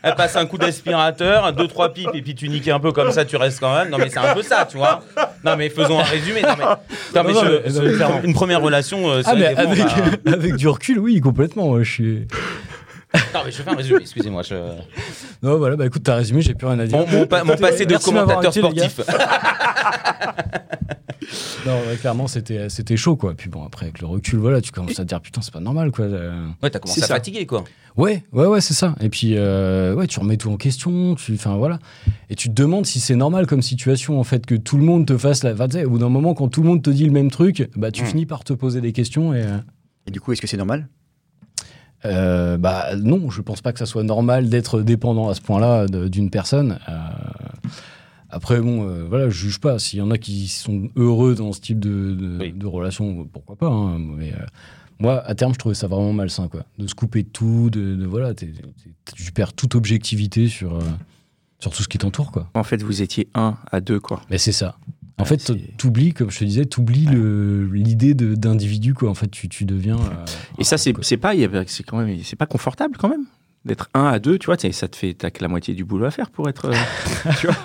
Elle 0.03 0.15
passe 0.15 0.37
un 0.37 0.47
coup 0.47 0.57
d'aspirateur, 0.57 1.53
deux, 1.53 1.67
trois 1.67 1.93
pipes, 1.93 2.11
et 2.15 2.23
puis 2.23 2.35
tu 2.37 2.49
niques 2.49 2.69
un 2.69 2.79
peu 2.79 2.93
comme 2.93 3.11
ça, 3.11 3.25
tu 3.25 3.37
restes 3.37 3.59
quand 3.59 3.75
même. 3.77 3.89
Non, 3.91 3.99
mais 3.99 4.09
c'est 4.09 4.19
un 4.21 4.33
peu 4.33 4.43
ça, 4.43 4.67
tu 4.71 4.77
vois. 4.77 5.03
Non, 5.45 5.57
mais 5.57 5.69
faisons 5.71 5.99
un 5.99 6.05
résumé. 6.05 6.43
Non, 6.43 6.55
mais, 6.57 6.65
non, 6.65 6.77
mais 7.15 7.23
Non, 7.23 7.33
non, 7.33 7.41
je- 7.45 7.49
mais- 7.69 7.73
non, 7.73 7.83
mais 7.91 7.95
clairement. 7.95 8.21
une 8.23 8.35
première 8.35 8.61
relation, 8.61 9.11
euh, 9.11 9.23
Ah, 9.25 9.35
mais 9.35 9.47
avec, 9.47 9.81
avec 10.27 10.55
du 10.57 10.69
recul, 10.69 10.99
oui, 11.01 11.21
complètement. 11.21 11.71
ouais, 11.71 11.83
Je 11.85 11.91
suis. 11.93 12.27
Non, 13.35 13.41
mais 13.45 13.51
je 13.51 13.63
fais 13.63 13.71
un 13.71 13.75
résumé, 13.75 14.01
excusez-moi. 14.03 14.43
je- 14.43 14.55
Non, 15.43 15.57
voilà, 15.59 15.77
bah 15.77 15.87
écoute, 15.87 16.03
t'as 16.03 16.17
résumé, 16.17 16.43
j'ai 16.43 16.55
plus 16.55 16.67
rien 16.67 16.79
à 16.79 16.87
dire. 16.87 16.99
Mon, 16.99 17.07
mon 17.07 17.27
pa- 17.27 17.43
mon 17.45 17.57
passé 17.57 17.87
de 17.87 17.97
commentateur 17.97 18.53
sportif. 18.53 19.01
Non, 21.67 21.73
ouais, 21.87 21.97
clairement, 22.01 22.27
c'était 22.29 22.69
c'était 22.71 22.97
chaud, 22.97 23.17
quoi. 23.17 23.35
Puis 23.35 23.51
bon, 23.51 23.63
après, 23.65 23.87
avec 23.87 24.01
le 24.01 24.07
recul, 24.07 24.39
voilà, 24.39 24.61
tu 24.63 24.71
commences 24.71 24.99
à 24.99 25.03
te 25.03 25.09
dire, 25.09 25.21
putain, 25.21 25.43
c'est 25.43 25.53
pas 25.53 25.61
normal, 25.61 25.91
quoi. 25.91 26.07
Euh, 26.07 26.47
Ouais, 26.63 26.71
t'as 26.71 26.79
commencé 26.79 27.03
à 27.03 27.07
ça. 27.07 27.15
fatiguer, 27.15 27.45
quoi. 27.45 27.65
Ouais, 27.97 28.25
ouais, 28.33 28.47
ouais, 28.47 28.61
c'est 28.63 28.73
ça. 28.73 28.95
Et 29.01 29.11
puis, 29.11 29.33
euh, 29.37 29.95
ouais, 29.95 30.07
tu 30.07 30.19
remets 30.21 30.37
tout 30.39 30.51
en 30.51 30.57
question, 30.57 31.17
tu, 31.17 31.35
enfin 31.35 31.57
voilà. 31.57 31.81
Et 32.31 32.35
tu 32.37 32.49
te 32.49 32.55
demandes 32.55 32.87
si 32.87 33.01
c'est 33.01 33.17
normal 33.17 33.47
comme 33.47 33.61
situation, 33.61 34.19
en 34.19 34.25
fait, 34.25 34.47
que 34.47 34.55
tout 34.55 34.79
le 34.79 34.85
monde 34.85 35.07
te 35.07 35.19
fasse 35.19 35.43
la. 35.45 35.53
Enfin, 35.53 35.67
tu 35.69 35.73
sais, 35.79 35.85
au 35.85 35.91
bout 35.91 35.99
d'un 35.99 36.09
moment, 36.09 36.33
quand 36.33 36.49
tout 36.49 36.63
le 36.63 36.69
monde 36.69 36.83
te 36.83 36.91
dit 36.91 37.05
le 37.05 37.13
même 37.13 37.31
truc, 37.31 37.69
bah, 37.77 37.91
tu 37.91 38.05
Mm. 38.05 38.07
finis 38.07 38.27
par 38.27 38.45
te 38.45 38.53
poser 38.55 38.81
des 38.81 38.93
questions 38.93 39.35
et. 39.35 39.43
euh, 39.43 39.59
Et 40.07 40.11
du 40.11 40.21
coup, 40.21 40.33
est-ce 40.33 40.41
que 40.41 40.47
c'est 40.47 40.57
normal? 40.57 40.89
Euh, 42.05 42.57
bah 42.59 42.95
non, 42.97 43.31
je 43.31 43.41
pense 43.43 43.61
pas 43.61 43.73
que 43.73 43.79
ça 43.79 43.87
soit 43.87 44.03
normal 44.05 44.49
d'être 44.49 44.83
dépendant 44.83 45.29
à 45.29 45.35
ce 45.35 45.41
point-là 45.41 45.87
d'une 45.87 46.31
personne. 46.31 46.79
Euh, 46.89 46.93
après, 48.31 48.61
bon, 48.61 48.87
euh, 48.89 49.05
voilà, 49.09 49.31
je 49.31 49.37
juge 49.37 49.59
pas. 49.61 49.79
S'il 49.79 49.99
y 49.99 50.03
en 50.03 50.11
a 50.11 50.19
qui 50.19 50.49
sont 50.49 50.91
heureux 50.97 51.35
dans 51.35 51.53
ce 51.53 51.61
type 51.61 51.81
de, 51.81 52.15
de, 52.15 52.39
Oui. 52.41 52.53
de 52.53 52.67
relation, 52.67 53.27
pourquoi 53.33 53.57
pas. 53.57 53.69
hein. 53.69 53.99
mais 53.99 54.33
euh, 54.33 54.45
moi, 55.01 55.23
à 55.25 55.35
terme, 55.35 55.55
je 55.55 55.59
trouvais 55.59 55.75
ça 55.75 55.87
vraiment 55.87 56.13
malsain, 56.13 56.49
quoi. 56.49 56.65
De 56.79 56.87
se 56.87 56.95
couper 56.95 57.23
de 57.23 57.29
tout, 57.29 57.71
de, 57.71 57.95
de- 57.97 58.07
voilà, 58.07 58.35
tu 58.35 58.53
perds 59.33 59.53
toute 59.55 59.75
objectivité 59.75 60.49
sur, 60.49 60.79
sur 61.59 61.73
tout 61.73 61.83
ce 61.83 61.89
qui 61.89 61.99
t'entoure, 61.99 62.31
quoi. 62.33 62.51
En 62.55 62.65
fait, 62.65 62.83
vous 62.83 63.01
étiez 63.01 63.29
un 63.35 63.57
à 63.73 63.81
deux, 63.81 63.99
quoi. 64.01 64.21
Mais 64.31 64.39
c'est 64.39 64.53
ça. 64.53 64.77
En 65.19 65.25
Ouais, 65.25 65.29
fait, 65.29 65.53
t'oublies, 65.77 66.13
comme 66.13 66.31
je 66.31 66.39
te 66.39 66.45
disais, 66.45 66.65
t'oublies 66.65 67.07
le- 67.07 67.67
l'idée 67.73 68.15
d'individu, 68.15 68.95
quoi. 68.95 69.11
En 69.11 69.15
fait, 69.15 69.29
tu, 69.29 69.49
tu 69.49 69.65
deviens. 69.65 69.97
euh, 69.97 70.25
Et 70.59 70.65
ça, 70.65 70.79
c'est 70.79 70.93
pas, 71.17 71.33
c'est 71.67 71.83
quand 71.83 71.99
même, 71.99 72.19
c'est 72.23 72.37
pas 72.37 72.47
confortable 72.47 72.97
quand 72.97 73.09
même 73.09 73.25
d'être 73.65 73.91
un 73.95 74.05
à 74.07 74.19
deux, 74.21 74.39
tu 74.39 74.47
vois. 74.47 74.57
Ça 74.59 74.87
te 74.89 74.97
fait, 74.97 75.15
t'as 75.15 75.31
que 75.31 75.43
la 75.43 75.49
moitié 75.49 75.75
du 75.75 75.85
boulot 75.85 76.05
à 76.07 76.11
faire 76.13 76.31
pour 76.31 76.49
être. 76.49 76.67
euh, 76.67 77.31
tu 77.41 77.47
vois. 77.49 77.57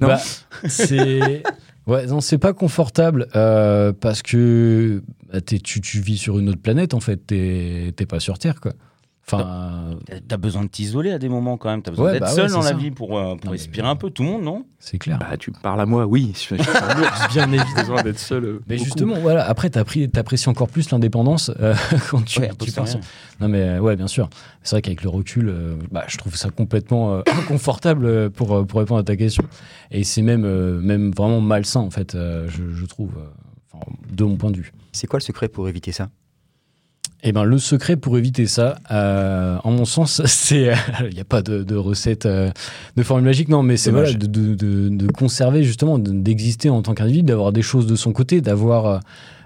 Non. 0.00 0.08
Bah, 0.08 0.20
c'est 0.68 1.42
ouais, 1.86 2.06
non, 2.06 2.20
c'est 2.20 2.38
pas 2.38 2.52
confortable 2.52 3.26
euh, 3.36 3.92
parce 3.92 4.22
que 4.22 5.02
bah, 5.32 5.40
tu, 5.40 5.80
tu 5.80 6.00
vis 6.00 6.16
sur 6.18 6.38
une 6.38 6.48
autre 6.48 6.60
planète 6.62 6.94
en 6.94 7.00
fait. 7.00 7.16
T'es 7.26 7.92
t'es 7.96 8.06
pas 8.06 8.20
sur 8.20 8.38
Terre 8.38 8.60
quoi. 8.60 8.72
Enfin, 9.24 9.94
T'as- 10.06 10.20
T'as 10.28 10.36
besoin 10.36 10.62
de 10.64 10.68
t'isoler 10.68 11.12
à 11.12 11.18
des 11.18 11.28
moments 11.28 11.56
quand 11.56 11.70
même. 11.70 11.80
T'as 11.80 11.92
besoin 11.92 12.06
Ouais, 12.06 12.12
d'être 12.14 12.22
bah 12.22 12.28
seul 12.28 12.46
ouais, 12.46 12.52
dans 12.52 12.60
la 12.62 12.72
vie 12.72 12.90
pour, 12.90 13.16
euh, 13.16 13.22
pour 13.22 13.34
Non, 13.36 13.38
mais- 13.44 13.50
respirer 13.52 13.86
un 13.86 13.94
peu. 13.96 14.10
Tout 14.10 14.24
le 14.24 14.28
monde, 14.30 14.42
non? 14.42 14.66
c'est 14.80 14.98
clair. 14.98 15.18
Bah, 15.20 15.36
tu 15.38 15.50
me 15.52 15.56
parles 15.62 15.80
à 15.80 15.86
moi, 15.86 16.06
oui. 16.06 16.32
Je, 16.50 16.56
bien 17.32 17.46
évidemment. 17.52 17.74
besoin 17.76 18.02
d'être 18.02 18.18
seul. 18.18 18.44
euh, 18.44 18.60
Mais 18.68 18.74
beaucoup. 18.76 18.84
justement, 18.84 19.14
voilà. 19.20 19.46
Après, 19.48 19.70
t'apprécies 19.70 20.48
encore 20.48 20.68
plus 20.68 20.90
l'indépendance 20.90 21.52
euh, 21.60 21.74
quand 22.10 22.24
tu, 22.24 22.40
Ouais, 22.40 22.50
tu 22.60 22.72
pars 22.72 22.84
Non 23.40 23.48
mais 23.48 23.62
euh, 23.62 23.78
ouais, 23.78 23.94
bien 23.96 24.08
sûr. 24.08 24.28
C'est 24.64 24.74
vrai 24.74 24.82
qu'avec 24.82 25.02
le 25.04 25.08
recul, 25.08 25.48
euh, 25.48 25.76
bah, 25.92 26.04
je 26.08 26.18
trouve 26.18 26.34
ça 26.36 26.50
complètement 26.50 27.14
euh, 27.14 27.22
inconfortable 27.38 28.06
euh, 28.06 28.28
pour 28.28 28.52
euh, 28.56 28.64
pour 28.64 28.80
répondre 28.80 29.00
à 29.00 29.04
ta 29.04 29.14
question. 29.16 29.44
Et 29.92 30.02
c'est 30.04 30.22
même 30.22 30.44
euh, 30.44 30.80
même 30.80 31.12
vraiment 31.12 31.40
malsain 31.40 31.80
en 31.80 31.90
fait. 31.90 32.14
euh, 32.16 32.48
je, 32.48 32.70
je 32.72 32.86
trouve, 32.86 33.12
euh, 33.16 33.78
de 34.12 34.24
mon 34.24 34.36
point 34.36 34.50
de 34.50 34.56
vue. 34.56 34.72
C'est 34.90 35.06
quoi 35.06 35.18
le 35.20 35.24
secret 35.24 35.48
pour 35.48 35.68
éviter 35.68 35.92
ça? 35.92 36.08
Eh 37.24 37.30
ben, 37.32 37.44
le 37.44 37.58
secret 37.58 37.94
pour 37.96 38.18
éviter 38.18 38.46
ça, 38.46 38.74
euh, 38.90 39.56
en 39.62 39.70
mon 39.70 39.84
sens, 39.84 40.22
c'est 40.26 40.72
il 41.08 41.14
n'y 41.14 41.20
a 41.20 41.24
pas 41.24 41.40
de, 41.42 41.62
de 41.62 41.76
recette, 41.76 42.26
euh, 42.26 42.50
de 42.96 43.02
formule 43.04 43.24
magique, 43.24 43.48
non, 43.48 43.62
mais 43.62 43.76
c'est 43.76 43.90
voilà, 43.92 44.12
de, 44.12 44.26
de- 44.26 44.54
de- 44.54 44.88
de 44.88 45.12
conserver 45.12 45.62
justement, 45.62 45.98
de- 46.00 46.10
d'exister 46.10 46.68
en 46.68 46.82
tant 46.82 46.94
qu'individu, 46.94 47.22
d'avoir 47.22 47.52
des 47.52 47.62
choses 47.62 47.86
de 47.86 47.94
son 47.94 48.12
côté, 48.12 48.40
d'avoir 48.40 48.86
euh, 48.86 48.98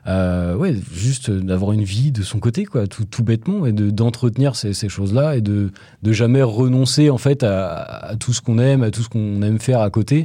euh, 0.06 0.54
ouais, 0.56 0.75
juste 0.95 1.30
d'avoir 1.30 1.73
une 1.73 1.83
vie 1.83 2.12
de 2.12 2.23
son 2.23 2.38
côté, 2.38 2.64
quoi, 2.64 2.87
tout, 2.87 3.04
tout 3.04 3.25
bêtement, 3.25 3.66
et 3.66 3.73
de, 3.73 3.90
d'entretenir 3.90 4.56
ces, 4.56 4.73
ces 4.73 4.88
choses-là 4.88 5.37
et 5.37 5.40
de, 5.42 5.71
de 6.02 6.12
jamais 6.12 6.42
renoncer 6.42 7.11
en 7.11 7.18
fait 7.18 7.42
à, 7.42 7.75
à 7.83 8.16
tout 8.16 8.33
ce 8.33 8.40
qu'on 8.40 8.59
aime, 8.59 8.85
à 8.85 8.90
tout 8.90 9.02
ce 9.02 9.09
qu'on 9.11 9.42
aime 9.42 9.59
faire 9.59 9.80
à 9.80 9.90
côté, 9.90 10.25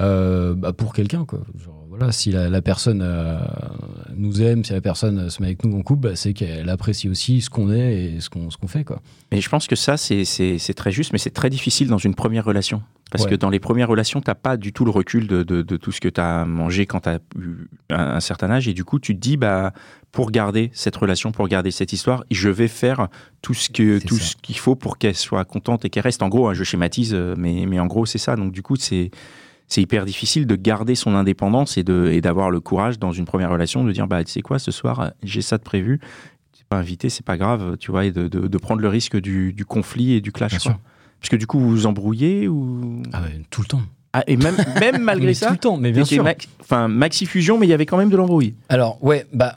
euh, 0.00 0.54
bah, 0.54 0.72
pour 0.74 0.92
quelqu'un, 0.92 1.24
quoi. 1.24 1.40
Genre, 1.64 1.79
voilà, 2.00 2.12
si 2.12 2.30
la, 2.32 2.48
la 2.48 2.62
personne 2.62 3.00
euh, 3.02 3.38
nous 4.16 4.40
aime, 4.42 4.64
si 4.64 4.72
la 4.72 4.80
personne 4.80 5.28
se 5.30 5.40
met 5.42 5.48
avec 5.48 5.64
nous 5.64 5.78
en 5.78 5.82
couple, 5.82 6.08
bah, 6.08 6.16
c'est 6.16 6.32
qu'elle 6.32 6.68
apprécie 6.70 7.08
aussi 7.08 7.40
ce 7.42 7.50
qu'on 7.50 7.70
est 7.70 8.04
et 8.14 8.20
ce 8.20 8.30
qu'on 8.30 8.48
qu'on 8.48 8.66
fait, 8.68 8.84
quoi. 8.84 9.00
Mais 9.30 9.40
je 9.40 9.48
pense 9.48 9.66
que 9.66 9.76
ça, 9.76 9.96
c'est- 9.96 10.24
très 10.74 10.90
juste, 10.90 11.12
mais 11.12 11.18
c'est 11.18 11.30
très 11.30 11.50
difficile 11.50 11.88
dans 11.88 11.98
une 11.98 12.14
première 12.14 12.44
relation. 12.44 12.82
Parce 13.10 13.24
Ouais. 13.24 13.30
que 13.30 13.34
dans 13.36 13.50
les 13.50 13.58
premières 13.60 13.88
relations, 13.88 14.20
t'as 14.20 14.34
pas 14.36 14.56
du 14.56 14.72
tout 14.72 14.84
le 14.84 14.90
recul 14.92 15.26
de, 15.26 15.42
de- 15.42 15.62
de 15.62 15.76
tout 15.76 15.92
ce 15.92 16.00
que 16.00 16.08
tu 16.08 16.20
as 16.20 16.44
mangé 16.44 16.86
quand 16.86 17.00
tu 17.00 17.08
as 17.08 17.18
eu 17.38 17.68
un, 17.90 17.96
un 18.16 18.20
certain 18.20 18.50
âge. 18.50 18.66
Et 18.68 18.72
du 18.72 18.84
coup, 18.84 18.98
tu 19.00 19.14
te 19.14 19.20
dis, 19.20 19.36
bah, 19.36 19.72
pour 20.12 20.30
garder 20.30 20.70
cette 20.72 20.96
relation, 20.96 21.32
pour 21.32 21.48
garder 21.48 21.70
cette 21.72 21.92
histoire, 21.92 22.24
je 22.30 22.48
vais 22.48 22.68
faire 22.68 23.08
tout 23.42 23.52
ce 23.52 23.68
qu'il 23.68 24.56
faut 24.58 24.74
pour 24.76 24.96
qu'elle 24.96 25.16
soit 25.16 25.44
contente 25.44 25.84
et 25.84 25.90
qu'elle 25.90 26.04
reste. 26.04 26.22
En 26.22 26.28
gros, 26.28 26.48
hein, 26.48 26.54
je 26.54 26.62
schématise, 26.64 27.12
euh, 27.14 27.34
mais, 27.36 27.66
mais 27.66 27.78
en 27.80 27.86
gros, 27.86 28.06
c'est 28.06 28.18
ça. 28.18 28.36
Donc, 28.36 28.52
du 28.52 28.62
coup, 28.62 28.76
c'est 28.76 29.10
c'est 29.70 29.80
hyper 29.80 30.04
difficile 30.04 30.46
de 30.46 30.56
garder 30.56 30.94
son 30.94 31.14
indépendance 31.14 31.78
et 31.78 31.82
de 31.84 32.10
et 32.12 32.20
d'avoir 32.20 32.50
le 32.50 32.60
courage 32.60 32.98
dans 32.98 33.12
une 33.12 33.24
première 33.24 33.50
relation 33.50 33.82
de 33.84 33.92
dire, 33.92 34.06
bah, 34.06 34.22
tu 34.24 34.30
sais 34.32 34.42
quoi, 34.42 34.58
ce 34.58 34.70
soir, 34.70 35.12
j'ai 35.22 35.40
ça 35.40 35.56
de 35.56 35.62
prévu. 35.62 35.98
pas 36.68 36.76
invité, 36.76 37.08
c'est 37.08 37.24
pas 37.24 37.36
grave, 37.38 37.76
tu 37.80 37.90
vois, 37.90 38.04
et 38.04 38.12
de, 38.12 38.28
de- 38.28 38.46
de 38.46 38.58
prendre 38.58 38.80
le 38.82 38.88
risque 38.88 39.16
du, 39.16 39.52
du 39.52 39.64
conflit 39.64 40.12
et 40.12 40.20
du 40.20 40.30
clash. 40.30 40.50
Bien 40.52 40.58
quoi. 40.58 40.70
sûr. 40.72 40.80
Parce 41.20 41.28
que 41.30 41.36
du 41.36 41.46
coup, 41.46 41.58
vous 41.58 41.68
vous 41.70 41.86
embrouillez 41.86 42.46
ou? 42.48 43.02
Ah 43.12 43.22
ouais, 43.22 43.40
tout 43.50 43.62
le 43.62 43.66
temps. 43.66 43.82
Ah, 44.12 44.22
et 44.26 44.36
même 44.36 44.56
même 44.80 44.98
malgré 45.02 45.26
Mais 45.28 45.34
ça, 45.34 45.46
Tout 45.48 45.52
le 45.54 45.58
temps, 45.58 45.76
mais 45.76 45.90
bien 45.92 46.04
sûr. 46.04 46.24
enfin 46.60 46.88
maxi 46.88 47.26
fusion, 47.26 47.58
mais 47.58 47.66
il 47.66 47.70
y 47.70 47.72
avait 47.72 47.86
quand 47.86 47.96
même 47.96 48.10
de 48.10 48.16
l'embrouille. 48.16 48.54
Alors, 48.68 49.02
ouais, 49.04 49.26
bah, 49.32 49.56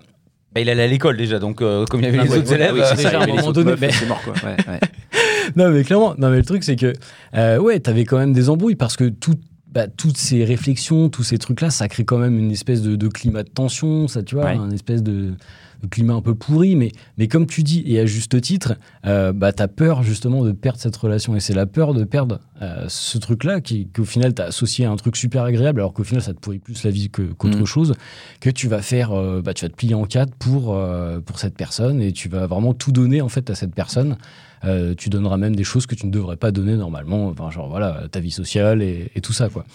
Bah, 0.53 0.61
il 0.61 0.69
allait 0.69 0.83
à 0.83 0.87
l'école 0.87 1.17
déjà, 1.17 1.39
donc 1.39 1.61
euh, 1.61 1.85
comme 1.85 2.01
il 2.01 2.05
y 2.05 2.09
avait 2.09 2.19
Ah 2.19 2.23
les 2.23 2.29
ouais, 2.31 2.37
autres 2.37 2.49
ouais, 2.49 2.55
élèves, 2.55 2.73
oui, 2.73 2.81
euh, 2.81 3.01
y 3.01 3.05
à 3.15 3.21
un 3.21 3.27
moment 3.27 3.51
donné, 3.51 3.73
mais- 3.79 3.91
c'est 3.91 4.07
mort 4.07 4.21
quoi. 4.23 4.33
Ouais. 4.43 4.79
non, 5.55 5.69
mais 5.71 5.83
clairement, 5.83 6.13
non, 6.17 6.29
mais 6.29 6.37
le 6.37 6.45
truc, 6.45 6.63
c'est 6.63 6.75
que, 6.75 6.93
euh, 7.35 7.57
ouais, 7.59 7.79
t'avais 7.79 8.05
quand 8.05 8.17
même 8.17 8.33
des 8.33 8.49
embrouilles 8.49 8.75
parce 8.75 8.95
que 8.97 9.05
tout, 9.09 9.35
bah, 9.73 9.87
toutes 9.87 10.17
ces 10.17 10.43
réflexions, 10.45 11.09
tous 11.09 11.23
ces 11.23 11.37
trucs-là, 11.37 11.69
ça 11.71 11.87
crée 11.87 12.05
quand 12.05 12.17
même 12.19 12.37
une 12.37 12.51
espèce 12.51 12.81
de, 12.81 12.95
de 12.95 13.07
climat 13.07 13.43
de 13.43 13.49
tension, 13.49 14.07
ça, 14.07 14.21
tu 14.23 14.35
vois, 14.35 14.45
Ouais. 14.45 14.55
un 14.57 14.69
espèce 14.71 15.01
de, 15.01 15.33
de 15.81 15.87
climat 15.89 16.13
un 16.13 16.21
peu 16.21 16.35
pourri. 16.35 16.75
Mais, 16.75 16.91
mais 17.17 17.27
comme 17.27 17.47
tu 17.47 17.63
dis, 17.63 17.83
et 17.87 17.99
à 17.99 18.05
juste 18.05 18.39
titre, 18.39 18.75
euh, 19.05 19.33
bah, 19.33 19.51
t'as 19.51 19.67
peur 19.67 20.03
justement 20.03 20.43
de 20.43 20.51
perdre 20.51 20.79
cette 20.79 20.95
relation. 20.95 21.35
Et 21.35 21.39
c'est 21.39 21.53
la 21.55 21.65
peur 21.65 21.93
de 21.93 22.03
perdre 22.03 22.39
euh, 22.61 22.85
ce 22.87 23.17
truc-là 23.17 23.61
qui, 23.61 23.87
qu'au 23.87 24.05
final, 24.05 24.33
t'as 24.33 24.45
associé 24.45 24.85
à 24.85 24.91
un 24.91 24.95
truc 24.95 25.15
super 25.17 25.43
agréable, 25.43 25.79
alors 25.81 25.93
qu'au 25.93 26.03
final, 26.03 26.21
ça 26.21 26.33
te 26.33 26.39
pourrit 26.39 26.59
plus 26.59 26.83
la 26.83 26.91
vie 26.91 27.09
que- 27.09 27.33
qu'autre 27.33 27.57
Mhm. 27.57 27.65
chose, 27.65 27.93
que 28.39 28.49
tu 28.51 28.67
vas 28.67 28.81
faire, 28.81 29.11
euh, 29.11 29.41
bah, 29.41 29.53
tu 29.53 29.65
vas 29.65 29.69
te 29.69 29.75
plier 29.75 29.95
en 29.95 30.05
quatre 30.05 30.33
pour, 30.35 30.75
euh, 30.75 31.19
pour 31.19 31.39
cette 31.39 31.55
personne 31.55 32.01
et 32.01 32.11
tu 32.11 32.29
vas 32.29 32.45
vraiment 32.47 32.73
tout 32.73 32.91
donner 32.91 33.21
en 33.21 33.29
fait 33.29 33.49
à 33.49 33.55
cette 33.55 33.73
personne. 33.73 34.17
Euh, 34.65 34.95
tu 34.95 35.09
donneras 35.09 35.37
même 35.37 35.55
des 35.55 35.63
choses 35.65 35.85
que 35.85 35.95
tu 35.95 36.05
ne 36.05 36.11
devrais 36.11 36.37
pas 36.37 36.51
donner 36.51 36.75
normalement, 36.77 37.27
enfin, 37.27 37.51
genre 37.51 37.67
voilà, 37.69 38.03
ta 38.11 38.19
vie 38.21 38.31
sociale 38.31 38.81
et, 38.81 39.11
et 39.15 39.19
tout 39.21 39.33
ça 39.33 39.49
quoi. 39.49 39.65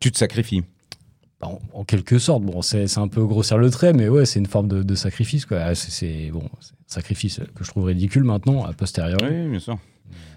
tu 0.00 0.12
te 0.12 0.18
sacrifies. 0.18 0.62
En, 1.40 1.60
en 1.72 1.84
quelque 1.84 2.18
sorte, 2.18 2.42
bon, 2.42 2.62
c'est 2.62 2.86
c'est 2.88 2.98
un 3.00 3.06
peu 3.08 3.24
grossir 3.24 3.58
le 3.58 3.70
trait, 3.70 3.92
mais 3.92 4.08
ouais, 4.08 4.26
c'est 4.26 4.40
une 4.40 4.46
forme 4.46 4.66
de, 4.68 4.82
de 4.82 4.94
sacrifice 4.94 5.46
quoi. 5.46 5.58
Ah, 5.60 5.74
C'est- 5.74 6.30
bon, 6.32 6.42
sacrifice 6.86 7.40
que 7.54 7.64
je 7.64 7.70
trouve 7.70 7.84
ridicule 7.84 8.24
maintenant, 8.24 8.64
a 8.64 8.72
posteriori. 8.72 9.24
Oui, 9.30 9.48
bien 9.50 9.58
sûr. 9.60 9.78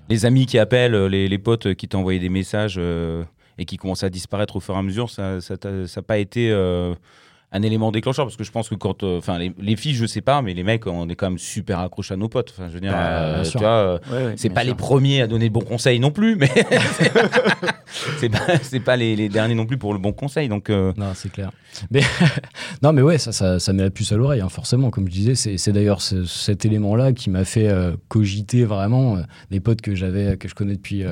Les 0.10 0.26
amis 0.26 0.46
qui 0.46 0.58
appellent, 0.60 0.94
euh, 0.96 1.10
les, 1.10 1.28
les 1.28 1.38
potes 1.38 1.74
qui 1.74 1.88
t'ont 1.88 2.00
envoyé 2.00 2.20
des 2.20 2.30
messages 2.30 2.76
euh, 2.78 3.24
et 3.58 3.66
qui 3.66 3.78
commencent 3.78 4.04
à 4.04 4.10
disparaître 4.10 4.56
au 4.58 4.60
fur 4.60 4.76
et 4.76 4.78
à 4.78 4.82
mesure, 4.84 5.10
ça 5.10 5.36
n'a 5.36 5.42
ça, 5.42 5.58
t'a- 5.58 5.88
ça 5.88 6.00
a 6.00 6.04
pas 6.04 6.18
été 6.20 6.52
euh, 6.52 6.94
un 7.54 7.62
élément 7.64 7.92
déclencheur 7.92 8.26
parce 8.26 8.38
que 8.38 8.44
je 8.44 8.52
pense 8.52 8.70
que 8.70 8.76
quand. 8.76 9.04
euh, 9.04 9.18
Enfin, 9.18 9.38
les, 9.38 9.54
les 9.60 9.76
filles, 9.76 9.94
je 9.94 10.06
sais 10.06 10.22
pas, 10.22 10.42
mais 10.42 10.54
les 10.54 10.64
mecs, 10.64 10.88
on 10.88 11.10
est 11.10 11.16
quand 11.16 11.30
même 11.30 11.38
super 11.38 11.80
accrochés 11.80 12.14
à 12.14 12.18
nos 12.18 12.30
potes. 12.30 12.54
Enfin, 12.56 12.70
je 12.70 12.74
veux 12.76 12.80
dire, 12.80 12.92
Bah, 12.94 13.10
euh, 13.20 13.44
tu 13.44 13.58
vois, 13.58 13.68
euh, 13.68 13.98
Ouais, 14.12 14.26
ouais, 14.26 14.34
c'est 14.38 14.50
pas 14.50 14.62
sûr. 14.62 14.70
les 14.70 14.76
premiers 14.76 15.22
à 15.22 15.28
donner 15.28 15.50
de 15.50 15.54
bons 15.54 15.60
conseils 15.62 16.00
non 16.00 16.12
plus, 16.12 16.36
mais 16.38 16.50
c'est 18.18 18.30
pas, 18.30 18.58
c'est 18.62 18.80
pas 18.80 18.96
les, 18.96 19.16
les 19.16 19.30
derniers 19.30 19.56
non 19.56 19.66
plus 19.66 19.78
pour 19.78 19.94
le 19.94 20.00
bon 20.00 20.14
conseil. 20.14 20.48
Donc, 20.50 20.70
euh, 20.70 20.94
Non, 20.98 21.12
c'est 21.14 21.32
clair. 21.32 21.52
Mais 21.90 22.02
non, 22.82 22.94
mais 22.94 23.02
ouais, 23.02 23.18
ça, 23.18 23.32
ça, 23.32 23.60
ça 23.60 23.74
met 23.74 23.84
la 23.84 23.90
puce 23.90 24.12
à 24.12 24.16
l'oreille, 24.18 24.42
hein, 24.42 24.50
forcément. 24.50 24.90
Comme 24.90 25.08
je 25.08 25.12
disais, 25.14 25.36
c'est 25.36 25.72
d'ailleurs 25.72 26.02
ce- 26.02 26.26
cet 26.26 26.66
élément-là 26.66 27.14
qui 27.14 27.30
m'a 27.30 27.44
fait 27.46 27.70
cogiter 28.08 28.64
vraiment 28.64 29.18
des 29.50 29.60
potes 29.60 29.82
que 29.82 29.96
j'avais, 29.96 30.38
que 30.38 30.48
je 30.48 30.56
connais 30.56 30.76
depuis, 30.76 31.04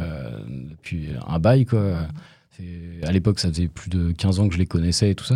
depuis 0.69 1.09
un 1.27 1.39
bail, 1.39 1.65
quoi. 1.65 2.07
À 3.03 3.11
l'époque, 3.11 3.39
ça 3.39 3.49
faisait 3.49 3.67
plus 3.67 3.89
de 3.89 4.11
15 4.11 4.39
ans 4.39 4.47
que 4.47 4.53
je 4.53 4.59
les 4.59 4.65
connaissais 4.65 5.11
et 5.11 5.15
tout 5.15 5.25
ça. 5.25 5.35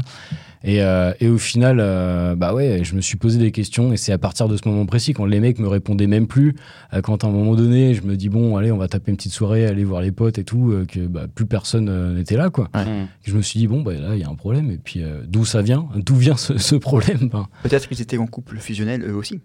Et, 0.66 0.82
euh, 0.82 1.12
et 1.20 1.28
au 1.28 1.38
final, 1.38 1.78
euh, 1.82 2.36
bah 2.36 2.54
ouais, 2.54 2.82
je 2.84 2.96
me 2.96 3.02
suis 3.02 3.18
posé 3.18 3.38
des 3.38 3.52
questions 3.52 3.92
et 3.92 3.98
c'est 3.98 4.14
à 4.14 4.18
partir 4.18 4.48
de 4.48 4.56
ce 4.56 4.68
moment 4.68 4.86
précis, 4.86 5.14
quand 5.14 5.26
les 5.26 5.42
mecs 5.42 5.60
me 5.60 5.68
répondaient 5.68 6.08
même 6.08 6.26
plus, 6.26 6.56
euh, 6.94 7.02
quand 7.02 7.26
à 7.26 7.28
un 7.28 7.32
moment 7.32 7.56
donné, 7.56 7.94
je 7.94 8.04
me 8.04 8.16
dis, 8.16 8.30
bon, 8.30 8.56
allez, 8.56 8.72
on 8.72 8.78
va 8.78 8.88
taper 8.88 9.12
une 9.12 9.18
petite 9.18 9.34
soirée, 9.34 9.66
aller 9.66 9.84
voir 9.84 10.02
les 10.02 10.12
potes 10.14 10.38
et 10.38 10.46
tout, 10.46 10.72
euh, 10.72 10.86
que 10.86 11.02
bah, 11.02 11.26
plus 11.34 11.46
personne 11.46 11.90
euh, 11.90 12.16
n'était 12.16 12.38
là, 12.38 12.50
quoi. 12.50 12.70
hmm. 12.74 13.08
Je 13.26 13.36
me 13.36 13.42
suis 13.42 13.60
dit, 13.60 13.68
bon, 13.68 13.82
bah, 13.82 13.94
là, 13.94 14.16
il 14.16 14.22
y 14.22 14.24
a 14.24 14.30
un 14.30 14.36
problème. 14.36 14.72
Et 14.72 14.78
puis, 14.78 15.04
euh, 15.04 15.22
d'où 15.28 15.44
ça 15.44 15.62
vient 15.62 15.88
D'où 15.96 16.16
vient 16.16 16.38
ce, 16.38 16.58
ce 16.58 16.76
problème 16.76 17.30
Ben, 17.30 17.48
Peut-être 17.64 17.90
qu'ils 17.90 18.02
étaient 18.02 18.18
en 18.18 18.28
couple 18.28 18.58
fusionnel 18.58 19.04
eux 19.06 19.16
aussi. 19.16 19.42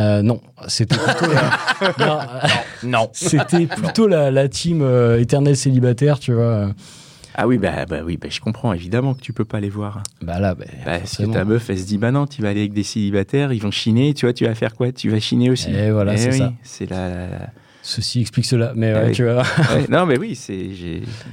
Euh, 0.00 0.22
Non, 0.22 0.40
c'était 0.68 0.96
plutôt, 0.96 1.32
la, 1.32 1.50
non, 2.06 2.18
euh, 2.20 2.48
non. 2.82 3.10
c'était 3.12 3.66
plutôt 3.66 4.06
la, 4.08 4.30
la 4.30 4.48
team 4.48 4.80
euh, 4.82 5.20
éternelle 5.20 5.56
célibataire, 5.56 6.18
tu 6.18 6.32
vois. 6.32 6.70
Ah 7.36 7.48
oui, 7.48 7.58
bah, 7.58 7.84
bah 7.86 7.98
oui, 8.04 8.16
bah, 8.16 8.28
je 8.30 8.38
comprends 8.40 8.72
évidemment 8.72 9.14
que 9.14 9.20
tu 9.20 9.32
peux 9.32 9.44
pas 9.44 9.58
les 9.58 9.68
voir. 9.68 10.02
Bah 10.22 10.38
là, 10.38 10.54
bah, 10.54 10.64
Bah, 10.86 10.98
forcément. 11.00 11.32
ta 11.32 11.44
meuf, 11.44 11.68
elle 11.68 11.78
se 11.80 11.84
dit, 11.84 11.98
bah 11.98 12.12
non, 12.12 12.26
tu 12.28 12.42
vas 12.42 12.50
aller 12.50 12.60
avec 12.60 12.72
des 12.72 12.84
célibataires, 12.84 13.52
ils 13.52 13.60
vont 13.60 13.72
chiner, 13.72 14.14
tu 14.14 14.24
vois, 14.26 14.32
tu 14.32 14.44
vas 14.46 14.54
faire 14.54 14.74
quoi? 14.74 14.92
Tu 14.92 15.10
vas 15.10 15.18
chiner 15.18 15.50
aussi. 15.50 15.72
Et 15.74 15.90
voilà, 15.90 16.14
Eh 16.14 16.16
c'est 16.18 16.30
oui, 16.30 16.38
ça. 16.38 16.52
C'est 16.62 16.88
la- 16.90 17.48
Ceci 17.86 18.22
explique 18.22 18.46
cela. 18.46 18.72
Mais 18.74 18.92
Ah 18.92 19.02
ouais, 19.02 19.06
oui. 19.08 19.12
tu 19.12 19.24
vois. 19.24 19.42
Ouais, 19.42 19.86
non, 19.90 20.06
mais 20.06 20.18
oui, 20.18 20.34
c'est. 20.34 20.70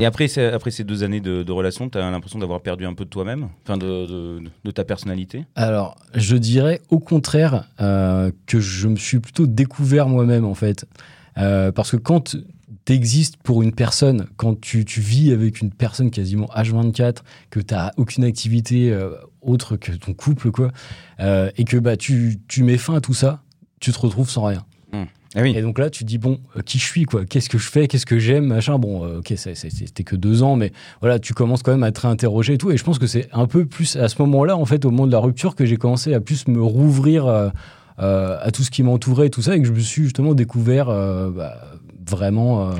Et 0.01 0.05
après, 0.05 0.27
après 0.37 0.69
ces 0.69 0.83
deux 0.83 1.01
années 1.03 1.21
de, 1.21 1.43
de 1.43 1.51
relation, 1.53 1.89
tu 1.89 1.97
as 1.97 2.11
l'impression 2.11 2.39
d'avoir 2.39 2.59
perdu 2.59 2.85
un 2.85 2.93
peu 2.93 3.05
de 3.05 3.09
toi-même, 3.09 3.47
enfin 3.63 3.77
de, 3.77 4.05
de, 4.05 4.43
de 4.65 4.71
ta 4.71 4.83
personnalité? 4.83 5.45
Alors, 5.55 5.95
je 6.13 6.35
dirais 6.35 6.81
au 6.89 6.99
contraire 6.99 7.69
euh, 7.79 8.31
que 8.47 8.59
je 8.59 8.89
me 8.89 8.97
suis 8.97 9.19
plutôt 9.19 9.47
découvert 9.47 10.09
moi-même, 10.09 10.43
en 10.43 10.53
fait. 10.53 10.85
Euh, 11.37 11.71
parce 11.71 11.91
que 11.91 11.97
quand 11.97 12.35
tu 12.85 12.93
existes 12.93 13.37
pour 13.37 13.61
une 13.61 13.71
personne, 13.71 14.27
quand 14.35 14.59
tu, 14.59 14.83
tu 14.83 14.99
vis 14.99 15.31
avec 15.31 15.61
une 15.61 15.71
personne 15.71 16.11
quasiment 16.11 16.47
H24, 16.47 17.19
que 17.49 17.61
tu 17.61 17.73
n'as 17.73 17.91
aucune 17.95 18.25
activité 18.25 18.91
euh, 18.91 19.11
autre 19.41 19.77
que 19.77 19.93
ton 19.93 20.13
couple, 20.13 20.51
quoi, 20.51 20.71
euh, 21.21 21.49
et 21.55 21.63
que 21.63 21.77
bah, 21.77 21.95
tu, 21.95 22.39
tu 22.49 22.63
mets 22.63 22.77
fin 22.77 22.95
à 22.95 22.99
tout 22.99 23.13
ça, 23.13 23.41
tu 23.79 23.93
te 23.93 23.99
retrouves 23.99 24.29
sans 24.29 24.43
rien. 24.43 24.65
Ah 25.33 25.41
oui. 25.41 25.53
Et 25.55 25.61
donc 25.61 25.79
là, 25.79 25.89
tu 25.89 26.03
te 26.03 26.09
dis, 26.09 26.17
bon, 26.17 26.39
euh, 26.57 26.61
qui 26.61 26.77
je 26.77 26.85
suis, 26.85 27.03
quoi? 27.03 27.25
Qu'est-ce 27.25 27.49
que 27.49 27.57
je 27.57 27.69
fais? 27.69 27.87
Qu'est-ce 27.87 28.05
que 28.05 28.19
j'aime? 28.19 28.47
Machin. 28.47 28.77
Bon, 28.77 29.05
euh, 29.05 29.19
ok, 29.19 29.33
c'était 29.35 30.03
que 30.03 30.17
deux 30.17 30.43
ans, 30.43 30.57
mais 30.57 30.73
voilà, 30.99 31.19
tu 31.19 31.33
commences 31.33 31.63
quand 31.63 31.71
même 31.71 31.83
à 31.83 31.91
te 31.91 32.01
réinterroger 32.01 32.55
et 32.55 32.57
tout. 32.57 32.71
Et 32.71 32.77
je 32.77 32.83
pense 32.83 32.99
que 32.99 33.07
c'est 33.07 33.29
un 33.31 33.47
peu 33.47 33.65
plus 33.65 33.95
à 33.95 34.09
ce 34.09 34.21
moment-là, 34.21 34.57
en 34.57 34.65
fait, 34.65 34.83
au 34.83 34.91
moment 34.91 35.07
de 35.07 35.11
la 35.11 35.19
rupture, 35.19 35.55
que 35.55 35.65
j'ai 35.65 35.77
commencé 35.77 36.13
à 36.13 36.19
plus 36.19 36.47
me 36.47 36.61
rouvrir 36.61 37.25
euh, 37.27 37.49
à 37.97 38.51
tout 38.51 38.63
ce 38.63 38.71
qui 38.71 38.83
m'entourait 38.83 39.27
et 39.27 39.29
tout 39.29 39.41
ça, 39.41 39.55
et 39.55 39.61
que 39.61 39.67
je 39.67 39.71
me 39.71 39.79
suis 39.79 40.03
justement 40.03 40.33
découvert 40.33 40.87
bah, 40.87 41.55
vraiment. 42.05 42.71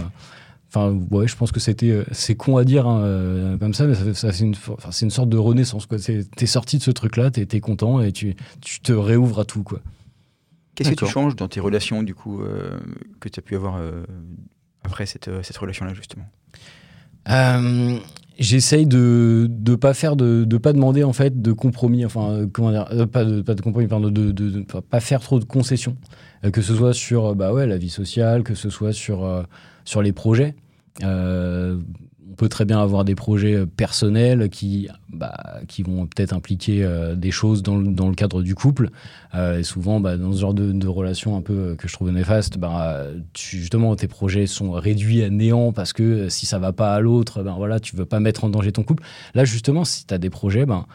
Enfin, 0.67 0.97
ouais, 1.12 1.28
je 1.28 1.36
pense 1.36 1.52
que 1.52 1.60
c'était, 1.60 2.04
c'est 2.12 2.36
con 2.36 2.58
à 2.58 2.63
dire 2.63 2.88
hein, 2.88 3.58
comme 3.60 3.74
ça, 3.74 3.86
mais 3.86 3.93
c'est 4.13 4.39
une, 4.39 5.12
sorte 5.12 5.30
de 5.30 5.38
renaissance. 5.38 5.88
T'es 6.36 6.45
sorti 6.45 6.80
de 6.80 6.84
ce 6.84 6.91
truc-là, 6.91 7.30
t'es, 7.30 7.60
content 7.62 8.02
et 8.02 8.12
tu 8.12 8.36
te 8.84 8.91
réouvres 8.91 9.39
à 9.39 9.45
tout. 9.45 9.63
Quoi. 9.63 9.80
Qu'est-ce 10.76 10.92
que 10.92 10.96
tu 10.96 11.06
changes 11.12 11.36
dans 11.36 11.48
tes 11.48 11.60
relations, 11.60 12.02
du 12.04 12.16
coup, 12.16 12.42
euh, 12.42 12.80
que 13.20 13.30
tu 13.30 13.40
as 13.40 13.44
pu 13.44 13.56
avoir 13.56 13.76
euh, 13.78 14.04
après 14.84 15.06
cette, 15.06 15.28
euh, 15.28 15.44
cette 15.44 15.58
relation-là, 15.58 15.94
justement? 15.94 16.26
Euh, 17.30 17.98
J'essaye 18.40 18.88
de 18.88 19.48
ne 19.68 19.76
pas 19.76 19.94
faire 19.94 20.16
de, 20.16 20.46
de 20.46 20.58
pas 20.58 20.74
demander 20.74 21.04
en 21.04 21.14
fait 21.14 21.44
de 21.44 21.52
compromis 21.52 22.04
enfin 22.06 22.48
comment 22.52 22.72
dire 22.72 22.88
pas 23.12 23.24
de 23.24 23.42
pas 23.44 23.54
de 23.54 23.62
compromis 23.62 23.86
pardon 23.88 24.10
de, 24.10 24.32
de, 24.32 24.50
de- 24.50 24.62
pas 24.64 25.00
faire 25.00 25.20
trop 25.20 25.38
de 25.38 25.44
concessions. 25.46 25.96
Que 26.52 26.62
ce 26.64 26.74
soit 26.74 26.94
sur 26.94 27.36
bah 27.36 27.54
ouais 27.54 27.68
la 27.68 27.78
vie 27.78 27.90
sociale 27.92 28.42
que 28.42 28.56
ce 28.56 28.72
soit 28.72 28.94
sur 28.94 29.46
sur 29.86 30.02
les 30.02 30.12
projets 30.14 30.56
on 32.32 32.36
peut 32.36 32.50
très 32.50 32.65
bien 32.65 32.82
avoir 32.82 33.04
des 33.04 33.15
projets 33.15 33.56
euh, 33.56 33.65
personnels 33.65 34.50
qui 34.50 34.88
bah, 35.10 35.36
qui 35.67 35.84
vont 35.84 36.08
peut-être 36.08 36.34
impliquer 36.34 36.84
euh, 36.84 37.15
des 37.15 37.32
choses 37.32 37.62
dans 37.62 37.78
le, 37.78 37.88
dans 37.88 38.08
le 38.08 38.15
cadre 38.15 38.41
du 38.41 38.56
couple. 38.56 38.89
Euh, 39.36 39.60
et 39.60 39.63
souvent 39.63 40.00
bah, 40.00 40.17
dans 40.17 40.32
ce 40.32 40.39
genre 40.39 40.54
de, 40.54 40.72
de 40.72 40.88
relation 40.88 41.36
un 41.36 41.41
peu 41.41 41.76
que 41.78 41.88
je 41.88 41.94
trouve 41.94 42.12
néfaste 42.12 42.58
bah, 42.58 43.06
justement 43.38 43.96
tes 43.96 44.08
projets 44.08 44.48
sont 44.48 44.72
réduits 44.72 45.24
à 45.24 45.30
néant 45.30 45.72
parce 45.72 45.94
que 45.94 46.30
si 46.30 46.46
ça 46.46 46.60
va 46.60 46.74
pas 46.74 46.94
à 46.94 47.00
l'autre 47.00 47.44
ben 47.44 47.56
voilà 47.58 47.80
tu 47.80 47.96
veux 47.96 48.06
pas 48.06 48.20
mettre 48.20 48.44
en 48.44 48.50
danger 48.50 48.72
ton 48.72 48.84
couple. 48.84 49.04
Là 49.34 49.46
justement 49.46 49.86
si 49.86 50.06
tu 50.06 50.13
as 50.13 50.17
des 50.17 50.30
projets 50.30 50.65
ben 50.65 50.86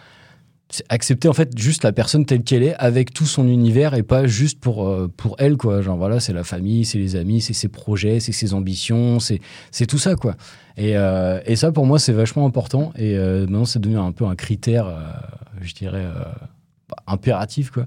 c'est 0.68 0.84
accepter 0.88 1.28
en 1.28 1.32
fait 1.32 1.56
juste 1.56 1.84
la 1.84 1.92
personne 1.92 2.26
telle 2.26 2.42
qu'elle 2.42 2.62
est 2.62 2.74
avec 2.74 3.12
tout 3.14 3.24
son 3.24 3.46
univers 3.48 3.94
et 3.94 4.02
pas 4.02 4.26
juste 4.26 4.58
pour 4.60 4.88
euh, 4.88 5.08
pour 5.16 5.36
elle 5.38 5.56
quoi. 5.56 5.80
Genre 5.80 5.96
voilà 5.96 6.18
c'est 6.18 6.32
la 6.32 6.44
famille 6.44 6.84
c'est 6.84 6.98
les 6.98 7.14
amis 7.14 7.40
c'est 7.40 7.52
ses 7.52 7.68
projets 7.68 8.18
c'est 8.18 8.32
ses 8.32 8.52
ambitions 8.52 9.20
c'est 9.20 9.40
c'est 9.70 9.86
tout 9.86 9.98
ça 9.98 10.16
quoi. 10.16 10.34
Et, 10.76 10.96
euh, 10.96 11.40
et 11.46 11.56
ça 11.56 11.70
pour 11.72 11.86
moi 11.86 11.98
c'est 11.98 12.12
vachement 12.12 12.46
important. 12.46 12.92
Et 12.96 13.16
euh, 13.16 13.42
maintenant 13.42 13.64
c'est 13.64 13.78
devenu 13.78 13.98
un 13.98 14.12
peu 14.12 14.26
un 14.26 14.34
critère 14.34 14.86
je 15.60 15.72
dirais 15.74 16.06
impératif 17.06 17.70
quoi. 17.70 17.86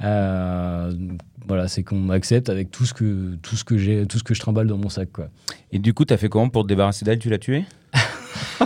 Voilà 0.00 1.66
c'est 1.66 1.82
qu'on 1.82 2.00
m'accepte 2.00 2.50
avec 2.50 2.70
tout 2.70 2.84
ce 2.84 2.92
que 2.92 3.36
tout 3.42 3.56
ce 3.56 3.64
que 3.64 3.78
j'ai 3.78 4.06
tout 4.06 4.18
ce 4.18 4.24
que 4.24 4.34
je 4.34 4.40
trimballe 4.40 4.66
dans 4.66 4.76
mon 4.76 4.90
sac 4.90 5.10
quoi. 5.12 5.28
Et 5.72 5.78
du 5.78 5.94
coup, 5.94 6.04
t'as 6.04 6.16
fait 6.16 6.28
comment 6.28 6.48
pour 6.50 6.64
te 6.64 6.68
débarrasser 6.68 7.04
d'elle? 7.04 7.18
Tu 7.18 7.30
l'as 7.30 7.38
tuée? 7.38 7.64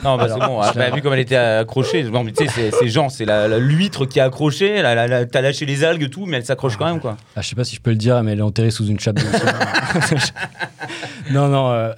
Non, 0.04 0.16
bah, 0.16 0.26
c'est 0.28 0.38
bon. 0.40 0.60
Ah, 0.60 0.72
bah, 0.74 0.90
vu 0.90 1.02
comme 1.02 1.12
elle 1.12 1.18
était 1.20 1.36
accrochée, 1.36 2.02
non, 2.04 2.24
mais 2.24 2.32
tu 2.32 2.46
sais, 2.46 2.70
c'est- 2.70 2.88
Jean, 2.88 3.08
c'est 3.08 3.26
l'huître 3.58 4.06
qui 4.06 4.18
est 4.18 4.22
accrochée. 4.22 4.82
la- 4.82 4.94
la- 4.94 5.06
la- 5.06 5.26
T'as 5.26 5.40
lâché 5.40 5.66
les 5.66 5.84
algues, 5.84 6.10
tout, 6.10 6.26
mais 6.26 6.38
elle 6.38 6.44
s'accroche 6.44 6.76
quand 6.76 6.86
même, 6.86 7.00
quoi. 7.00 7.16
ah, 7.36 7.42
je 7.42 7.48
sais 7.48 7.54
pas 7.54 7.64
si 7.64 7.76
je 7.76 7.80
peux 7.80 7.90
le 7.90 7.96
dire 7.96 8.22
mais 8.22 8.32
elle 8.32 8.38
est 8.38 8.42
enterrée 8.42 8.70
sous 8.70 8.86
une 8.86 8.98
chape 9.00 9.16
de 9.16 9.22
non 11.30 11.48
non 11.48 11.70
euh, 11.72 11.92